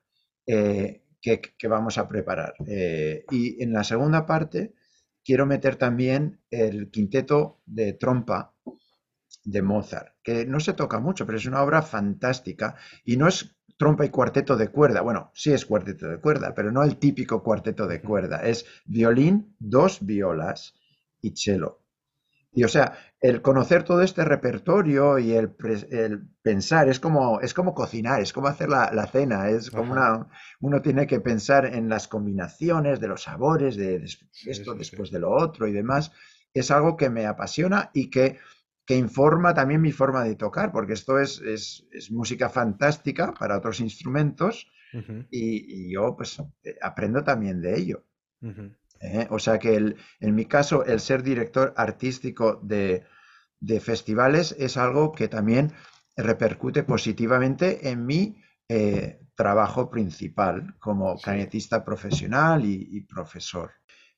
[0.45, 2.55] eh, que, que, vamos a preparar.
[2.67, 4.73] Eh, y en la segunda parte
[5.23, 8.53] quiero meter también el quinteto de trompa
[9.43, 12.75] de Mozart, que no se toca mucho, pero es una obra fantástica
[13.05, 15.01] y no es trompa y cuarteto de cuerda.
[15.01, 18.41] Bueno, sí es cuarteto de cuerda, pero no el típico cuarteto de cuerda.
[18.43, 20.73] Es violín, dos violas
[21.21, 21.83] y cello.
[22.51, 25.55] Y o sea, el conocer todo este repertorio y el,
[26.41, 30.27] pensar es como, es como cocinar, es como hacer la, cena, es como una,
[30.59, 34.03] uno tiene que pensar en las combinaciones de los sabores, de,
[34.47, 36.11] esto después de lo otro y demás.
[36.51, 38.39] Es algo que me apasiona y que
[38.87, 43.81] que informa también mi forma de tocar, porque esto es, es, música fantástica para otros
[43.81, 44.71] instrumentos
[45.29, 48.05] y, yo pues eh, aprendo también de ello.
[49.01, 49.27] ¿Eh?
[49.29, 49.75] O sea que
[50.21, 53.05] en mi caso el ser director artístico de,
[53.81, 55.73] festivales es algo que también
[56.15, 63.71] repercute positivamente en mi eh, trabajo principal como canetista profesional y, profesor.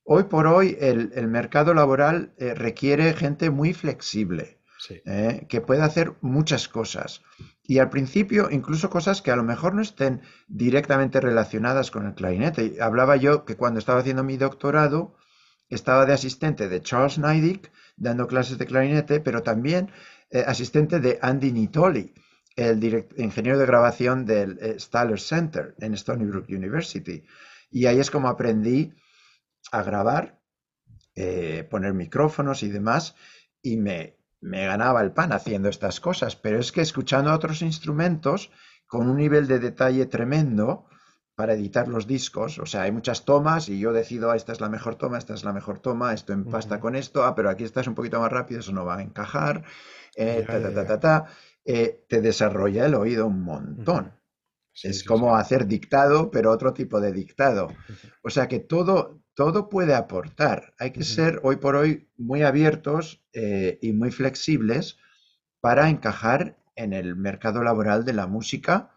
[0.03, 4.58] Hoy por hoy el, mercado laboral requiere gente muy flexible,
[5.05, 5.45] ¿eh?
[5.49, 7.21] que puede hacer muchas cosas.
[7.63, 12.15] Y al principio, incluso cosas que a lo mejor no estén directamente relacionadas con el
[12.15, 12.77] clarinete.
[12.81, 15.15] Hablaba yo que cuando estaba haciendo mi doctorado,
[15.69, 19.91] estaba de asistente de Charles Neidig, dando clases de clarinete, pero también
[20.31, 22.13] eh, asistente de Andy Nitoli,
[22.55, 24.77] el ingeniero de grabación del eh,
[25.17, 27.23] Center en Stony Brook University.
[27.69, 28.93] Y ahí es como aprendí
[29.71, 30.39] a grabar,
[31.15, 33.15] eh, poner micrófonos y demás,
[33.61, 37.61] y me, me ganaba el pan haciendo estas cosas, pero es que escuchando a otros
[37.61, 38.51] instrumentos
[38.87, 40.87] con un nivel de detalle tremendo,
[41.39, 42.59] para editar los discos.
[42.59, 45.33] O sea, hay muchas tomas y yo decido, ah, esta es la mejor toma, esta
[45.33, 48.29] es la mejor toma, esto empasta con esto, ah, pero aquí estás un poquito más
[48.29, 49.63] rápido, eso no va a encajar,
[50.17, 51.25] eh, ta, ta, ta, ta,
[51.63, 54.11] eh, te desarrolla el oído un montón.
[54.83, 57.69] es como hacer dictado, pero otro tipo de dictado.
[58.21, 60.73] O sea que todo, todo puede aportar.
[60.79, 64.97] Hay que ser hoy por hoy muy abiertos eh, y muy flexibles
[65.61, 68.91] para encajar en el mercado laboral de la música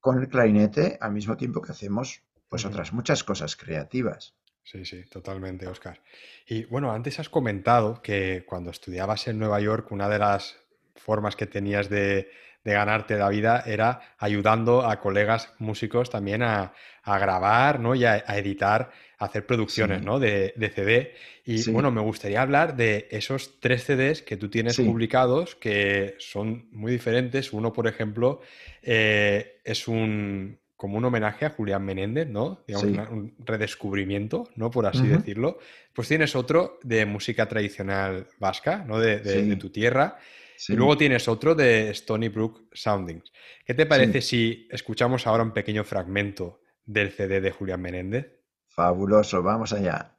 [0.00, 4.34] con el clarinete al mismo tiempo que hacemos pues otras muchas cosas creativas.
[4.62, 6.00] Sí, sí, totalmente, Oscar.
[6.48, 10.56] Y bueno, antes has comentado que cuando estudiabas en Nueva York, una de las
[10.96, 12.30] formas que tenías de,
[12.72, 16.72] ganarte la vida era ayudando a colegas músicos también a,
[17.04, 17.94] grabar ¿no?
[17.94, 20.18] y a, editar, a hacer producciones ¿no?
[20.18, 21.14] de, CD.
[21.44, 26.68] Y bueno, me gustaría hablar de esos tres CDs que tú tienes publicados, que son
[26.72, 27.52] muy diferentes.
[27.52, 28.40] Uno, por ejemplo,
[28.82, 32.62] eh, es un como un homenaje a Julián Menéndez, ¿no?
[32.66, 34.70] Digamos, un redescubrimiento, ¿no?
[34.70, 35.58] Por así decirlo.
[35.94, 38.98] Pues tienes otro de música tradicional vasca, ¿no?
[38.98, 40.18] De, tu tierra.
[40.68, 43.32] Y luego tienes otro de Stony Brook Soundings.
[43.64, 48.40] ¿Qué te parece si escuchamos ahora un pequeño fragmento del CD de Julián Menéndez?
[48.66, 50.13] Fabuloso, vamos allá.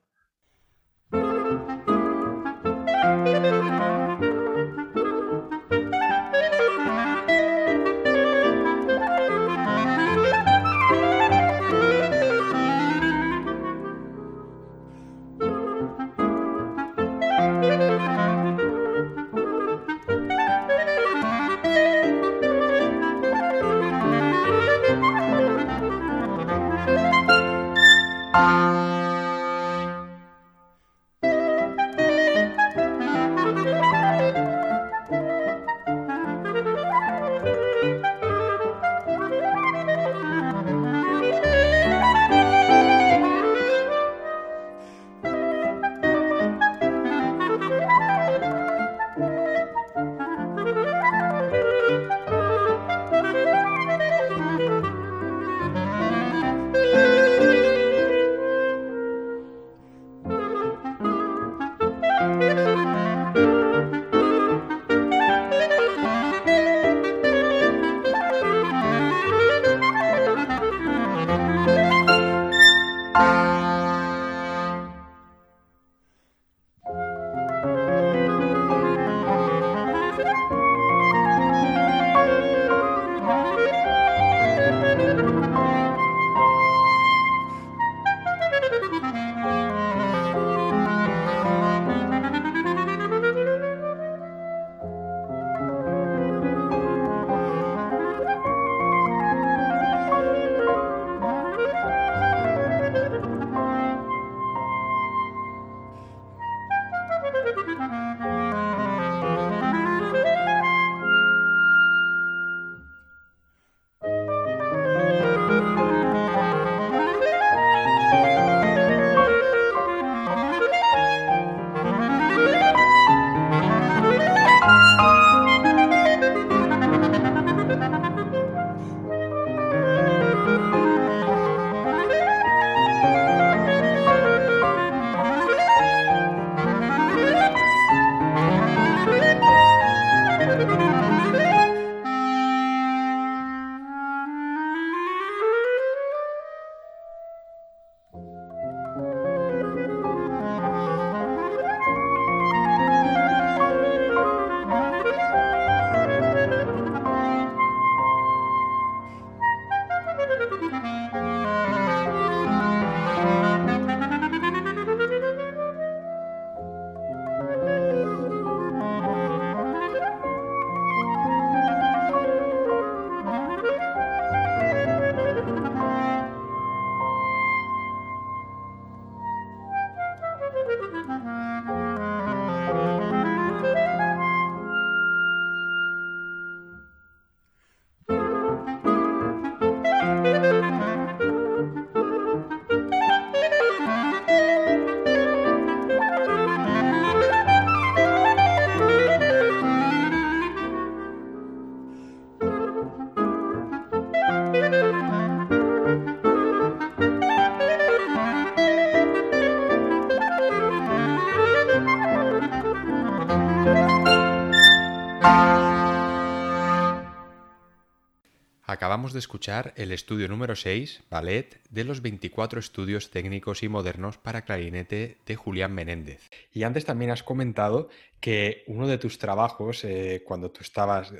[219.05, 224.17] Acabamos de escuchar el estudio número 6, Ballet, de los 24 estudios técnicos y modernos
[224.17, 226.27] para clarinete de Julián Menéndez.
[226.51, 231.13] Y antes también has comentado que uno de tus trabajos, eh, cuando tú estabas,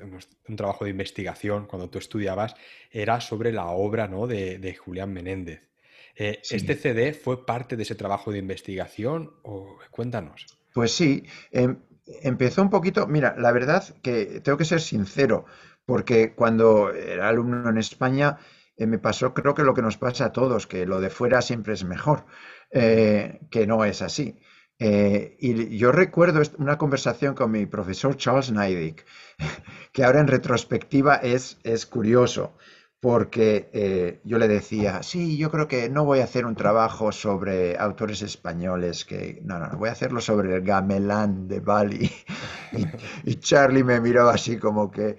[0.47, 2.55] un trabajo de investigación, cuando tú estudiabas,
[2.89, 4.25] era sobre la obra ¿no?
[4.25, 5.69] de, Julián Menéndez.
[6.15, 9.31] Eh, ¿Este CD fue parte de ese trabajo de investigación?
[9.43, 10.47] O, cuéntanos.
[10.73, 11.77] Pues sí, em,
[12.23, 15.45] empezó un poquito, mira, la verdad que tengo que ser sincero,
[15.85, 18.37] porque cuando era alumno en España
[18.77, 21.41] eh, me pasó creo que lo que nos pasa a todos, que lo de fuera
[21.41, 22.25] siempre es mejor,
[22.71, 24.39] eh, que no es así.
[24.77, 29.05] Eh, y yo recuerdo una conversación con mi profesor Charles Neidig,
[29.93, 32.57] que ahora en retrospectiva es, es curioso,
[32.99, 37.77] porque yo le decía, sí, yo creo que no voy a hacer un trabajo sobre
[37.77, 42.11] autores españoles, que no, no, voy a hacerlo sobre el gamelán de Bali.
[42.73, 45.17] y, y Charlie me miró así como que,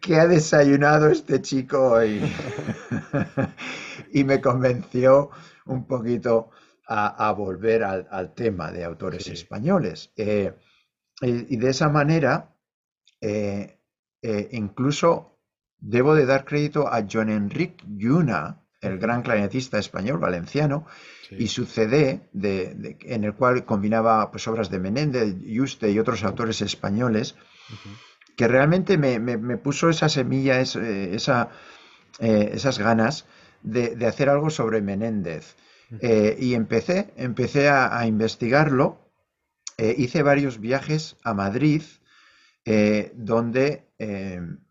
[0.00, 2.20] ¿qué ha desayunado este chico hoy?
[4.12, 5.30] y me convenció
[5.66, 6.50] un poquito
[6.90, 10.10] a, volver al, tema de autores españoles.
[10.16, 10.54] Eh,
[11.20, 12.56] y, de esa manera,
[13.20, 13.78] eh,
[14.22, 15.38] eh, incluso
[15.78, 20.86] debo de dar crédito a John Enrique Yuna, el gran clarinetista español valenciano,
[21.30, 26.62] y su CD, en el cual combinaba pues, obras de Menéndez, Yuste y otros autores
[26.62, 27.36] españoles,
[28.38, 31.48] que realmente me, puso esa semilla, eh, esa,
[32.20, 33.26] eh, esas ganas
[33.62, 35.56] de, hacer algo sobre Menéndez.
[36.00, 39.10] Eh, y empecé, empecé a, investigarlo.
[39.76, 41.82] hice varios viajes a Madrid,
[43.14, 43.88] donde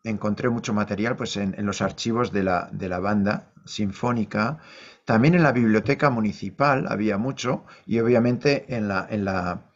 [0.04, 4.60] encontré mucho material pues, en, los archivos de la, de la, banda sinfónica.
[5.04, 9.72] También en la biblioteca municipal había mucho y obviamente en la, en la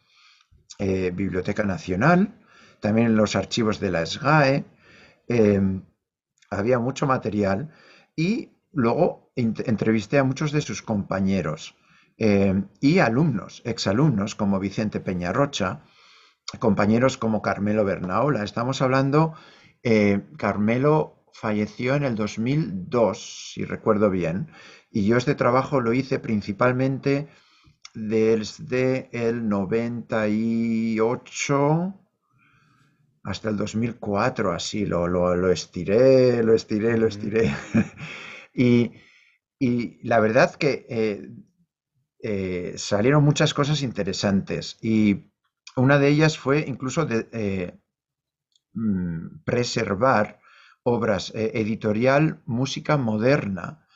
[0.78, 2.38] Biblioteca Nacional
[2.82, 4.64] también en los archivos de la SGAE,
[5.28, 5.84] em,
[6.50, 7.70] había mucho material
[8.16, 11.76] y luego entrevisté a muchos de sus compañeros
[12.18, 15.84] em, y alumnos, exalumnos como Vicente Peñarrocha,
[16.58, 18.42] compañeros como Carmelo Bernaola.
[18.42, 19.34] Estamos hablando,
[19.82, 24.48] eh, Carmelo falleció en el 2002, si recuerdo bien,
[24.90, 27.28] y yo este trabajo lo hice principalmente
[27.94, 32.01] desde el 98
[33.24, 37.54] hasta el 2004, así, lo, lo, estiré, lo estiré, lo estiré.
[38.54, 38.92] y,
[40.02, 41.30] la verdad que eh,
[42.20, 45.30] eh, salieron muchas cosas interesantes y
[45.76, 47.78] una de ellas fue incluso de eh,
[48.72, 50.40] mm, preservar
[50.82, 53.86] obras editorial música moderna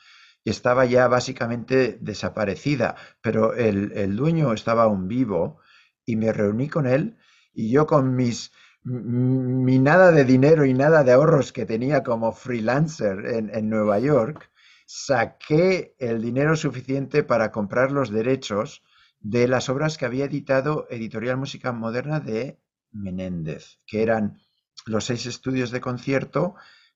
[0.49, 5.59] estaba ya básicamente desaparecida, pero el, el dueño estaba aún vivo
[6.05, 7.17] y me reuní con él
[7.53, 8.53] y yo con mis
[8.87, 14.49] mi nada de dinero y nada de ahorros que tenía como freelancer en, Nueva York,
[14.85, 18.83] saqué el dinero suficiente para comprar los derechos
[19.19, 22.61] de las obras que había editado Editorial Música Moderna de
[22.91, 24.39] Menéndez, que eran
[24.85, 26.55] los seis estudios de concierto,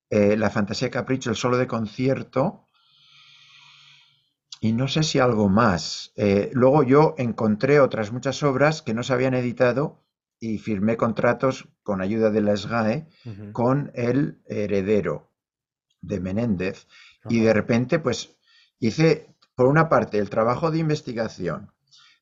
[0.10, 2.68] eh, La Fantasía Capricho, el solo de concierto,
[4.62, 6.14] y no sé si algo más.
[6.16, 10.01] Eh, luego yo encontré otras muchas obras que no se habían editado
[10.42, 13.08] y firmé contratos con ayuda de la SGAE
[13.54, 15.32] con el heredero
[16.02, 16.88] de Menéndez.
[17.30, 18.36] Y de repente, pues
[18.80, 21.72] hice, por una parte, el trabajo de investigación,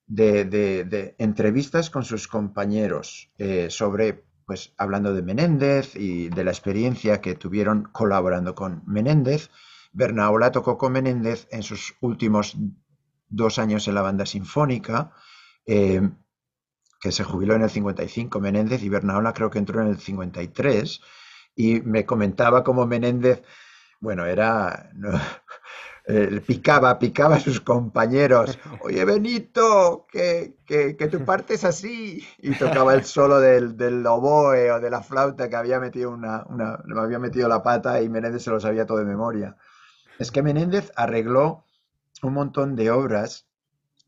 [0.06, 7.22] de, entrevistas con sus compañeros eh, sobre, pues hablando de Menéndez y de la experiencia
[7.22, 9.50] que tuvieron colaborando con Menéndez.
[9.94, 12.58] Bernaola tocó con Menéndez en sus últimos
[13.30, 15.14] dos años en la banda sinfónica.
[15.66, 16.02] Eh,
[17.00, 21.02] que se jubiló en el 55, Menéndez, y Bernaola creo que entró en el 53,
[21.56, 23.44] y me comentaba cómo Menéndez,
[24.00, 24.92] bueno, era...
[26.12, 28.58] Eh, picaba, picaba a sus compañeros.
[28.82, 32.28] Oye, Benito, que, que, tu parte es así.
[32.40, 36.46] Y tocaba el solo del, del oboe o de la flauta que había metido una,
[36.50, 39.56] una, había metido la pata y Menéndez se lo sabía todo de memoria.
[40.18, 41.64] Es que Menéndez arregló
[42.24, 43.46] un montón de obras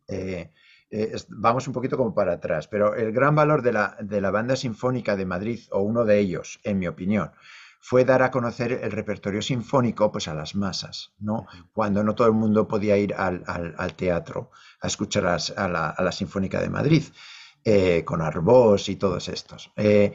[0.08, 0.52] eh,
[0.92, 4.30] eh, vamos un poquito como para atrás, pero el gran valor de la, de la
[4.30, 7.32] banda sinfónica de Madrid, o uno de ellos, en mi opinión,
[7.80, 11.48] fue dar a conocer el repertorio sinfónico pues, a las masas, ¿no?
[11.72, 14.52] cuando no todo el mundo podía ir al, al, teatro
[14.82, 17.04] a escuchar a, la, a, la, Sinfónica de Madrid,
[17.64, 19.72] eh, con Arbós y todos estos.
[19.78, 20.14] Eh,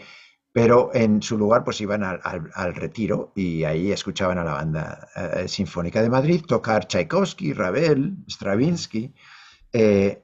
[0.53, 5.09] pero en su lugar pues iban al, al, retiro y ahí escuchaban a la banda
[5.47, 9.13] sinfónica de Madrid tocar Tchaikovsky, Ravel, Stravinsky,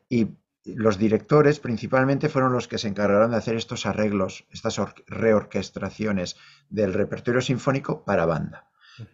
[0.09, 0.27] y
[0.64, 6.36] los directores principalmente fueron los que se encargaron de hacer estos arreglos, estas reorquestaciones
[6.70, 8.68] del repertorio sinfónico para banda.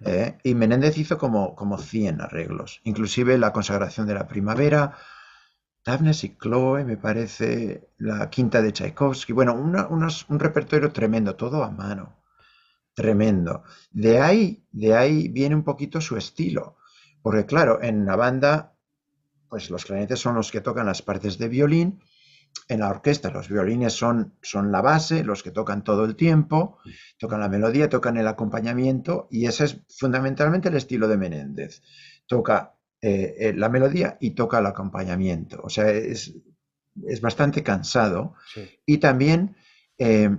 [0.05, 0.39] ¿eh?
[0.43, 4.97] y Menéndez hizo como, como 100 arreglos, inclusive la consagración de la primavera,
[5.85, 11.71] Daphnes y Chloe, me parece, la quinta de Tchaikovsky, bueno, un repertorio tremendo, todo a
[11.71, 12.19] mano,
[12.95, 13.63] tremendo.
[13.91, 16.77] De ahí, de ahí viene un poquito su estilo,
[17.23, 18.75] porque claro, en la banda,
[19.49, 22.01] pues los clarinetes son los que tocan las partes de violín,
[22.69, 26.79] en la orquesta los violines son, son la base, los que tocan todo el tiempo,
[27.19, 31.83] tocan la melodía, tocan el acompañamiento y ese es fundamentalmente el estilo de Menéndez.
[32.27, 35.61] Toca eh, eh, la melodía y toca el acompañamiento.
[35.63, 36.35] O sea, es,
[37.23, 38.35] bastante cansado.
[38.85, 39.57] Y también,
[39.99, 40.37] eh,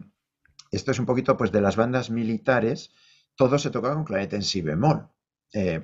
[0.72, 2.92] esto es un poquito pues de las bandas militares,
[3.36, 5.10] todo se toca con clarinete en si bemol.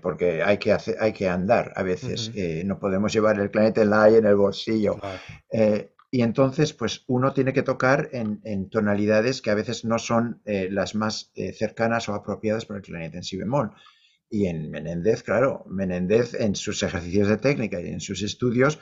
[0.01, 2.31] Porque hay que, hacer, hay que andar a veces,
[2.65, 4.97] no podemos llevar el clarinete en la en el bolsillo.
[6.15, 10.69] Y entonces, pues uno tiene que tocar en, tonalidades que a veces no son eh,
[10.71, 13.71] las más eh, cercanas o apropiadas para el clarinete en si bemol.
[14.29, 18.79] Y en Menéndez, claro, Menéndez en sus ejercicios de técnica y en sus estudios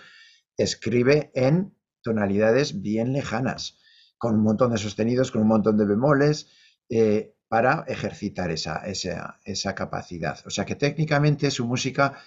[0.57, 3.79] escribe en tonalidades bien lejanas,
[4.19, 6.51] con un montón de sostenidos, con un montón de bemoles,
[6.89, 10.39] eh, para ejercitar esa, esa, esa capacidad.
[10.47, 12.17] O sea que técnicamente su música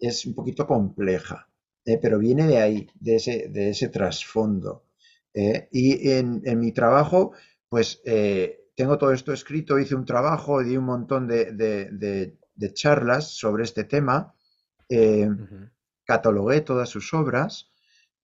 [0.00, 1.48] es un poquito compleja.
[1.84, 4.88] Eh, pero viene de ahí, de ese, de ese trasfondo.
[5.32, 7.34] Eh, y en, mi trabajo,
[7.68, 12.36] pues eh, tengo todo esto escrito, hice un trabajo, di un montón de,
[12.72, 14.34] charlas sobre este tema,
[16.04, 17.70] catalogué todas sus obras,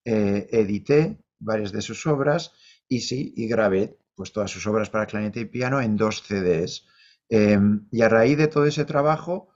[0.05, 2.51] edité varias de sus obras
[2.89, 6.87] y sí, y grabé pues todas sus obras para clarinete y piano en dos CDs.
[7.31, 9.49] y a raíz de todo ese trabajo,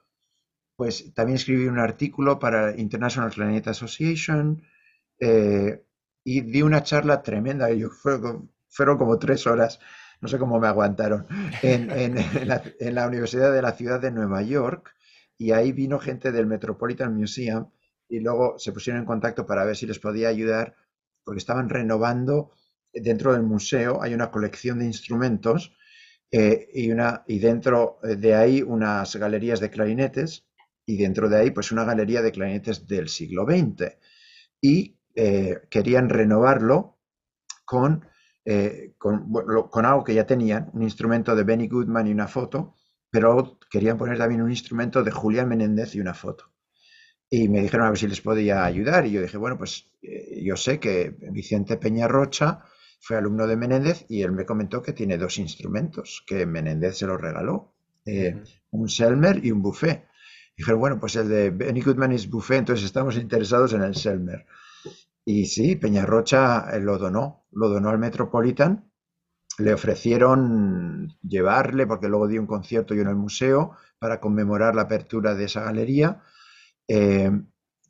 [0.75, 4.63] pues también escribí un artículo para International Clarinet Association
[5.21, 5.85] eh,
[6.25, 8.49] y di una charla tremenda, yo, fueron,
[8.97, 9.81] como tres horas,
[10.23, 11.27] no sé cómo me aguantaron,
[11.61, 12.17] en,
[12.95, 14.95] la, Universidad de la Ciudad de Nueva York
[15.37, 17.71] y ahí vino gente del Metropolitan Museum
[18.09, 20.75] y luego se pusieron en contacto para ver si les podía ayudar
[21.23, 22.53] porque estaban renovando
[22.95, 25.77] dentro del museo, hay una colección de instrumentos
[26.31, 30.47] eh, y, una, y dentro de ahí unas galerías de clarinetes
[30.87, 33.97] y dentro de ahí pues una galería de clarinetes del siglo XX
[34.61, 36.99] y eh, querían renovarlo
[37.65, 38.07] con,
[38.45, 39.33] eh, con,
[39.71, 42.75] con, algo que ya tenían, un instrumento de Benny Goodman y una foto,
[43.11, 46.53] pero querían poner también un instrumento de Julián Menéndez y una foto.
[47.31, 50.43] Y me dijeron a ver si les podía ayudar y yo dije, bueno, pues eh,
[50.43, 52.65] yo sé que Vicente Peña Rocha
[53.05, 57.07] fue alumno de Menéndez y él me comentó que tiene dos instrumentos que Menéndez se
[57.07, 57.75] los regaló,
[58.71, 60.07] un Selmer y un Buffet.
[60.57, 64.47] Dijeron, bueno, pues el de Benny Goodman es buffet, entonces estamos interesados en el Selmer.
[65.25, 68.91] Y sí, Peñarrocha eh, lo donó, lo donó al Metropolitan.
[69.59, 74.83] Le ofrecieron llevarle, porque luego dio un concierto yo en el museo para conmemorar la
[74.83, 76.23] apertura de esa galería.
[76.89, 77.31] Eh,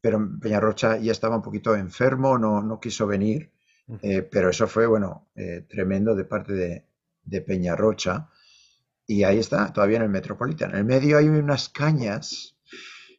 [0.00, 3.53] pero Peñarrocha ya estaba un poquito enfermo, no, no quiso venir.
[4.02, 5.28] Eh, pero eso fue, bueno,
[5.68, 6.86] tremendo de parte de,
[7.22, 8.28] de Peñarrocha.
[9.06, 10.70] Y ahí está, todavía en el Metropolitan.
[10.70, 12.56] En el medio hay unas cañas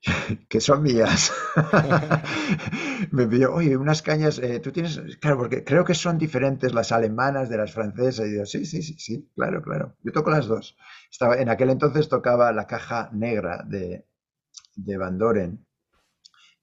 [0.50, 1.32] que son mías.
[3.12, 6.92] me pidió, oye, unas cañas, eh, tú tienes, claro, porque creo que son diferentes las
[6.92, 8.28] alemanas de las francesas.
[8.28, 9.96] Y digo, sí, sí, sí, sí, claro, claro.
[10.04, 10.78] Yo toco las dos.
[11.12, 14.06] Estaba, en aquel entonces tocaba la caja negra de,
[14.76, 15.65] de Van Doren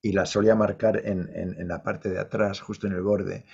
[0.02, 3.46] y la solía marcar en, en, la parte de atrás, justo en el borde.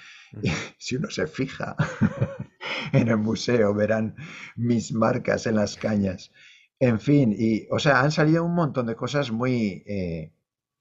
[0.43, 1.77] Y si uno se fija
[2.93, 4.17] en el museo, verán
[4.57, 6.33] mis marcas en las cañas.
[6.81, 10.33] En fin, y, o sea, han salido un montón de cosas muy, eh,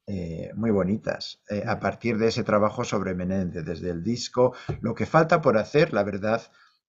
[0.07, 4.53] eh, muy bonitas eh, a partir de ese trabajo sobre Menéndez, desde el disco.
[4.79, 6.41] Lo que falta por hacer, la verdad,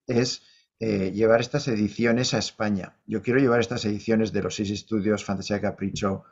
[0.06, 0.42] es
[0.80, 2.96] llevar estas ediciones a España.
[3.04, 6.22] Yo quiero llevar estas ediciones de los seis estudios Fantasía Capricho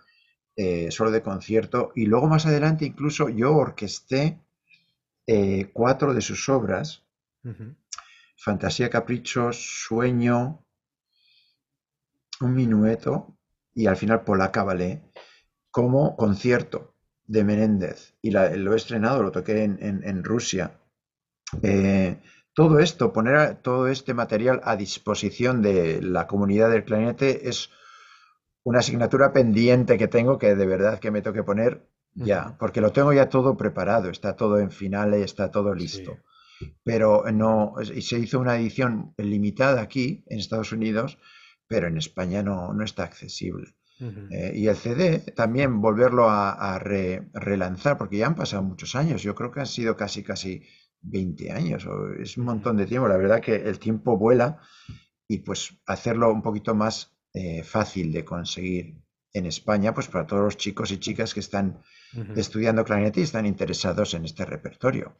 [0.90, 4.40] solo de concierto y luego más adelante incluso yo orquesté
[5.72, 7.02] cuatro de sus obras.
[8.36, 10.64] Fantasía Capricho, Sueño,
[12.40, 13.36] un minueto
[13.74, 15.02] y al final Polaca Ballet
[15.70, 16.94] como concierto
[17.26, 20.80] de Menéndez y lo he estrenado, lo toqué en, Rusia.
[21.62, 22.18] Eh,
[22.54, 27.70] todo esto, poner todo este material a disposición de la comunidad del clarinete es
[28.66, 32.92] una asignatura pendiente que tengo que de verdad que me toque poner ya, porque lo
[32.92, 36.16] tengo ya todo preparado, está todo en finales, está todo listo.
[36.82, 41.18] Pero no, y se hizo una edición limitada aquí en Estados Unidos
[41.68, 43.74] pero en España no, no está accesible.
[43.98, 49.34] Eh, y el CD también volverlo a, relanzar, porque ya han pasado muchos años, yo
[49.34, 50.62] creo que han sido casi, casi
[51.00, 54.60] 20 años, o es un montón de tiempo, la verdad que el tiempo vuela
[55.26, 58.94] y pues hacerlo un poquito más eh, fácil de conseguir
[59.34, 61.82] en España, pues para todos los chicos y chicas que están
[62.34, 65.18] estudiando clarinete y están interesados en este repertorio.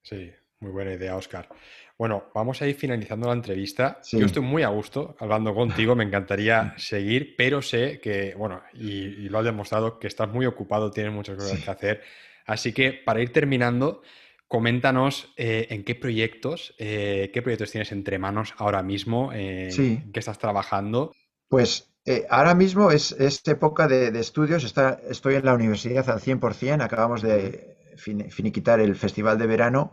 [0.00, 0.30] Sí,
[0.60, 1.48] muy buena idea, Oscar.
[1.98, 4.00] Bueno, vamos a ir finalizando la entrevista.
[4.12, 9.28] Yo estoy muy a gusto hablando contigo, me encantaría seguir, pero sé que, bueno, y,
[9.28, 12.02] lo has demostrado, que estás muy ocupado, tienes muchas cosas que hacer.
[12.46, 14.02] Así que para ir terminando,
[14.46, 20.12] coméntanos eh, en qué proyectos, eh, qué proyectos tienes entre manos ahora mismo, eh, en
[20.12, 21.12] qué estás trabajando.
[21.48, 21.92] Pues
[22.28, 23.14] ahora mismo es,
[23.46, 24.64] época de, estudios,
[25.08, 29.92] estoy en la universidad al 100%, acabamos de finiquitar el festival de verano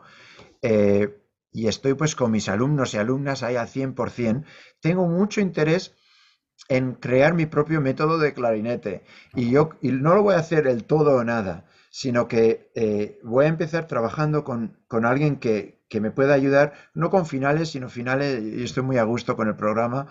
[1.54, 4.44] y estoy pues con mis alumnos y alumnas ahí al 100%,
[4.82, 5.96] tengo mucho interés
[6.70, 9.04] en crear mi propio método de clarinete.
[9.36, 13.46] Y yo no lo voy a hacer el todo o nada, sino que eh, voy
[13.46, 18.64] a empezar trabajando con, alguien que, me pueda ayudar, no con finales, sino finales, y
[18.64, 20.08] estoy muy a gusto con el programa,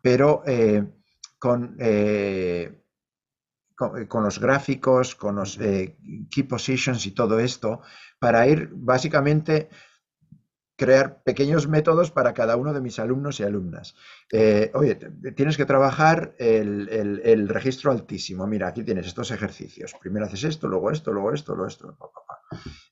[0.00, 0.84] pero eh,
[1.38, 2.82] con, eh,
[3.74, 7.80] con, con, los gráficos, con los key positions y todo esto,
[8.18, 9.68] para ir básicamente
[10.78, 13.96] crear pequeños métodos para cada uno de mis alumnos y alumnas.
[14.30, 14.94] Eh, oye,
[15.34, 18.46] tienes que trabajar el, registro altísimo.
[18.46, 19.92] Mira, aquí tienes estos ejercicios.
[20.00, 21.96] Primero haces esto, luego esto, luego esto, luego esto.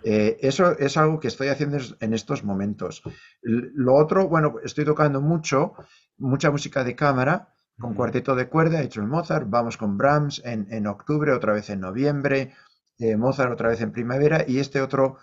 [0.03, 3.03] Eh, eso es algo que estoy haciendo en estos momentos.
[3.41, 5.75] Lo otro, bueno, estoy tocando mucho,
[6.19, 10.41] mucha música de cámara, con cuarteto de cuerda, he hecho el Mozart, vamos con Brahms
[10.45, 12.55] en, octubre, otra vez en noviembre,
[12.99, 15.19] eh, Mozart otra vez en primavera y este otro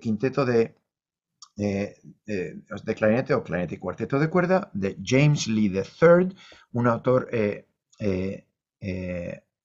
[0.00, 0.74] quinteto de,
[1.62, 1.94] eh,
[2.26, 2.54] eh,
[2.84, 6.34] de clarinete o clarinete y cuarteto de cuerda de James Lee III,
[6.72, 7.66] un autor eh,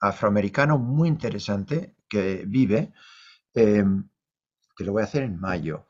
[0.02, 2.92] afroamericano muy interesante que vive,
[3.54, 4.10] em,
[4.76, 5.88] que lo voy a hacer en mayo.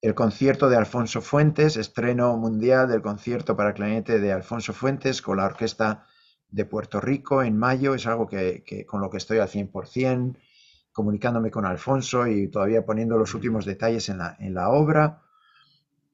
[0.00, 5.38] El concierto de Alfonso Fuentes, estreno mundial del concierto para clarinete de Alfonso Fuentes con
[5.38, 6.06] la Orquesta
[6.50, 10.36] de Puerto Rico en mayo, es algo que, con lo que estoy al 100%,
[10.92, 15.22] comunicándome con Alfonso y todavía poniendo los últimos detalles en la, en la obra.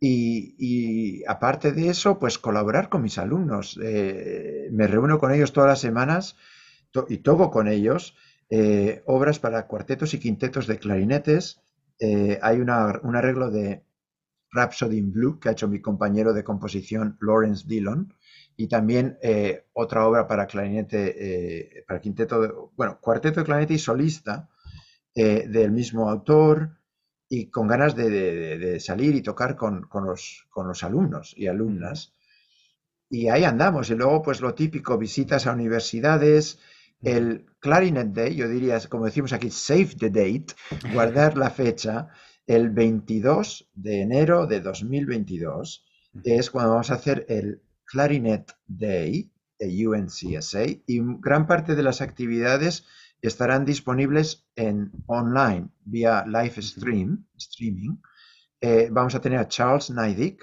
[0.01, 3.78] Y, aparte de eso, pues colaborar con mis alumnos.
[3.82, 6.36] Eh, me reúno con ellos todas las semanas
[7.09, 8.15] y toco con ellos
[8.51, 11.64] eh, obras para cuartetos y quintetos de clarinetes.
[11.98, 13.84] Eh, hay un arreglo de
[14.50, 18.14] Rhapsody in Blue que ha hecho mi compañero de composición Lawrence Dillon
[18.56, 19.18] y también
[19.72, 24.48] otra obra para clarinete, para quinteto, bueno, cuarteto de clarinete y solista
[25.12, 26.70] del mismo autor
[27.28, 32.12] y con ganas de, salir y tocar con, los, con, los, alumnos y alumnas.
[33.08, 33.90] Y ahí andamos.
[33.90, 36.58] Y luego, pues lo típico, visitas a universidades,
[37.05, 40.47] el Clarinet Day, yo diría, como decimos aquí, save the date,
[40.93, 42.09] guardar la fecha,
[42.47, 45.85] el 22 de enero de 2022,
[46.24, 52.01] es cuando vamos a hacer el Clarinet Day de UNCSA y gran parte de las
[52.01, 52.85] actividades
[53.22, 57.97] estarán disponibles en online vía live stream, streaming.
[58.60, 60.39] Eh, vamos a tener a Charles Neidig,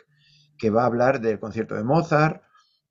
[0.57, 2.41] que va a hablar del concierto de Mozart,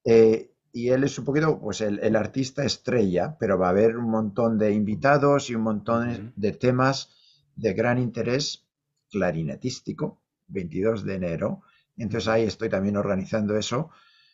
[0.05, 4.11] eh, y él es un poquito pues el, artista estrella, pero va a haber un
[4.11, 7.11] montón de invitados y un montón de temas
[7.57, 8.67] de gran interés
[9.11, 11.63] clarinetístico, 22 de enero.
[11.97, 13.91] Entonces ahí estoy también organizando eso,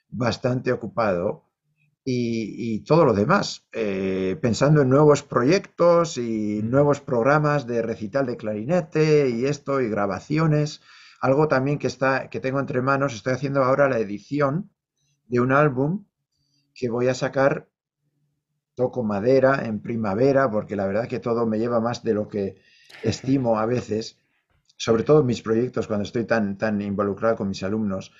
[0.08, 1.44] bastante ocupado
[2.08, 8.36] y, todo lo demás, eh, pensando en nuevos proyectos y nuevos programas de recital de
[8.36, 10.82] clarinete y esto y grabaciones.
[11.20, 14.70] Algo también que, está, que tengo entre manos, estoy haciendo ahora la edición
[15.26, 16.04] de un álbum
[16.76, 17.68] que voy a sacar,
[18.74, 22.56] toco madera en primavera, porque la verdad que todo me lleva más de lo que
[23.02, 24.18] estimo a veces,
[24.76, 28.12] sobre todo en mis proyectos cuando estoy tan, tan involucrado con mis alumnos.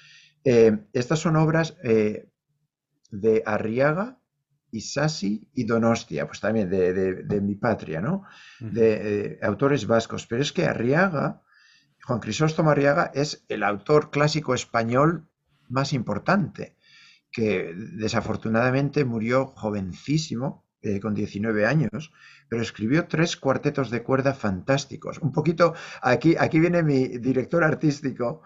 [0.42, 2.30] Eh, estas son obras eh,
[3.10, 4.18] de Arriaga,
[4.70, 8.24] Isasi y Donostia, pues también de, mi patria, ¿no?
[8.58, 10.26] De eh, autores vascos.
[10.26, 11.42] Pero es que Arriaga,
[12.04, 15.28] Juan Crisóstomo Arriaga, es el autor clásico español
[15.68, 16.75] más importante,
[17.30, 22.12] que desafortunadamente murió jovencísimo, eh, con 19 años,
[22.48, 25.18] pero escribió tres cuartetos de cuerda fantásticos.
[25.18, 28.42] Un poquito, aquí, aquí viene mi director artístico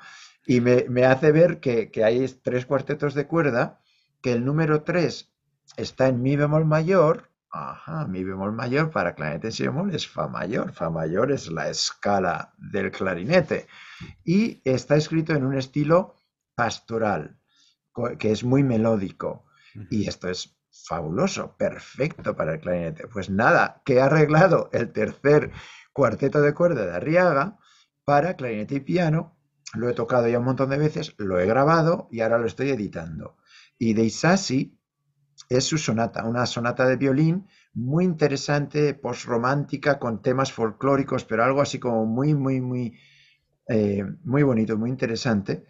[0.47, 3.81] y me, hace ver que, que hay tres cuartetos de cuerda
[4.23, 5.31] que el número 3
[5.77, 10.07] está en mi bemol mayor, ajá, mi bemol mayor para clarinete y si bemol es
[10.09, 13.67] fa mayor, fa mayor es la escala del clarinete.
[14.25, 16.15] Y está escrito en un estilo
[16.55, 17.40] pastoral,
[18.19, 19.47] que es muy melódico
[19.91, 23.09] y esto es fabuloso, perfecto para el clarinete.
[23.09, 25.51] Pues nada, que he arreglado el tercer
[25.93, 27.59] cuarteto de cuerda de Arriaga
[28.05, 29.37] para clarinete y piano,
[29.75, 32.71] lo he tocado ya un montón de veces, lo he grabado y ahora lo estoy
[32.71, 33.37] editando.
[33.79, 34.79] Y de Isasi
[35.49, 41.61] es su sonata, una sonata de violín muy interesante, postromántica, con temas folclóricos, pero algo
[41.61, 42.99] así como muy, muy, muy,
[43.69, 45.65] eh, muy bonito, muy interesante,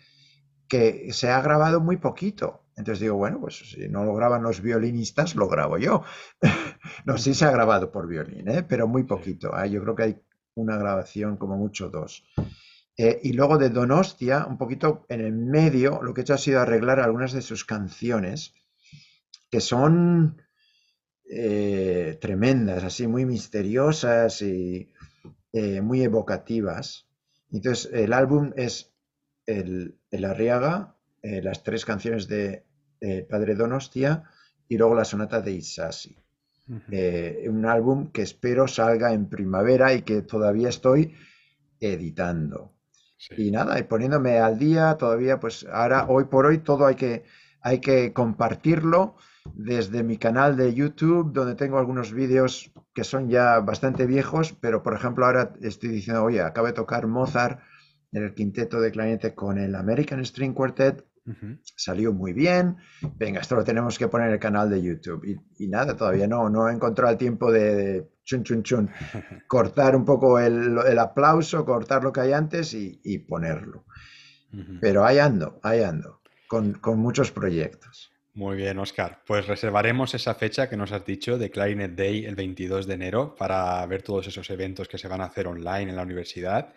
[0.71, 2.63] que se ha grabado muy poquito.
[2.77, 6.05] Entonces digo, bueno, pues si no lo graban los violinistas, lo grabo yo.
[7.05, 8.63] no, sí se ha grabado por violín, ¿eh?
[8.63, 9.53] pero muy poquito.
[9.61, 9.69] ¿eh?
[9.69, 10.23] Yo creo que hay
[10.55, 12.25] una grabación, como mucho dos.
[12.97, 16.39] Eh, y luego de Donostia, un poquito en el medio, lo que he hecho ha
[16.39, 18.55] sido arreglar algunas de sus canciones,
[19.51, 20.41] que son
[22.21, 24.91] tremendas, así muy misteriosas y
[25.83, 27.07] muy evocativas.
[27.53, 28.90] Entonces, el álbum es
[29.47, 32.65] el, el Arriaga, las tres canciones de
[33.01, 34.25] eh, Padre Donostia
[34.69, 36.17] y luego la sonata de Isasi.
[36.91, 41.15] Eh, un álbum que espero salga en primavera y que todavía estoy
[41.81, 42.75] editando.
[43.37, 47.25] Y nada, y poniéndome al día, todavía, pues ahora, hoy por hoy, todo hay que,
[47.61, 49.17] hay que compartirlo
[49.55, 54.83] desde mi canal de YouTube, donde tengo algunos vídeos que son ya bastante viejos, pero
[54.83, 57.61] por ejemplo ahora estoy diciendo, oye, acabo de tocar Mozart
[58.13, 61.05] en el quinteto de clarinete con el American String Quartet
[61.77, 62.77] Salió muy bien.
[63.17, 65.25] Venga, esto lo tenemos que poner en el canal de YouTube.
[65.59, 68.91] Y, nada, todavía no, no he encontrado el tiempo de, chun, chun, chun,
[69.47, 73.85] cortar un poco el, aplauso, cortar lo que hay antes y, ponerlo.
[74.81, 78.11] Pero ahí ando, ahí ando, con, con, muchos proyectos.
[78.35, 79.23] Muy bien, Oscar.
[79.25, 83.37] Pues reservaremos esa fecha que nos has dicho de Clarinet Day el 22 de enero
[83.37, 86.73] para ver todos esos eventos que se van a hacer online en la universidad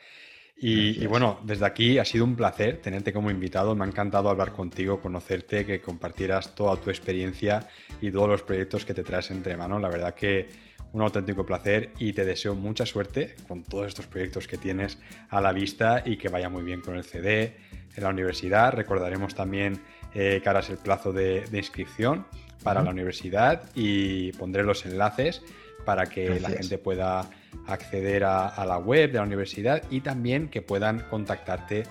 [0.56, 3.76] y, bueno, desde aquí ha sido un placer tenerte como invitado.
[3.76, 7.68] Me ha encantado hablar contigo, conocerte, que compartieras toda tu experiencia
[8.00, 9.82] y todos los proyectos que te traes entre manos.
[9.82, 10.48] La verdad que
[10.94, 15.00] un auténtico placer y te deseo mucha suerte con todos estos proyectos que tienes
[15.30, 17.58] a la vista y que vaya muy bien con el CD
[17.96, 18.74] en la universidad.
[18.74, 19.82] Recordaremos también
[20.14, 22.26] eh, que ahora es el plazo de, inscripción
[22.64, 25.42] para la universidad y pondré los enlaces
[25.84, 27.30] para que la gente pueda
[27.68, 31.84] acceder a, la web de la universidad y también que puedan contactarte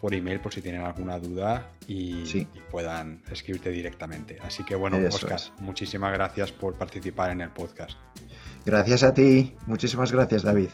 [0.00, 4.38] por email por si tienen alguna duda y, puedan escribirte directamente.
[4.42, 7.98] Así que bueno, Oscar, muchísimas gracias por participar en el podcast.
[8.64, 10.70] Gracias a ti, muchísimas gracias David.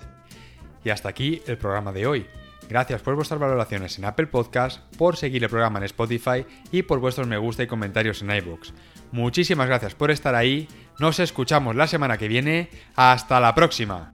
[0.85, 2.27] Y hasta aquí el programa de hoy.
[2.69, 6.99] Gracias por vuestras valoraciones en Apple Podcast, por seguir el programa en Spotify y por
[6.99, 8.75] vuestros me gusta y comentarios en iBooks.
[9.13, 10.69] Muchísimas gracias por estar ahí.
[10.99, 12.71] Nos escuchamos la semana que viene.
[12.97, 14.13] Hasta la próxima.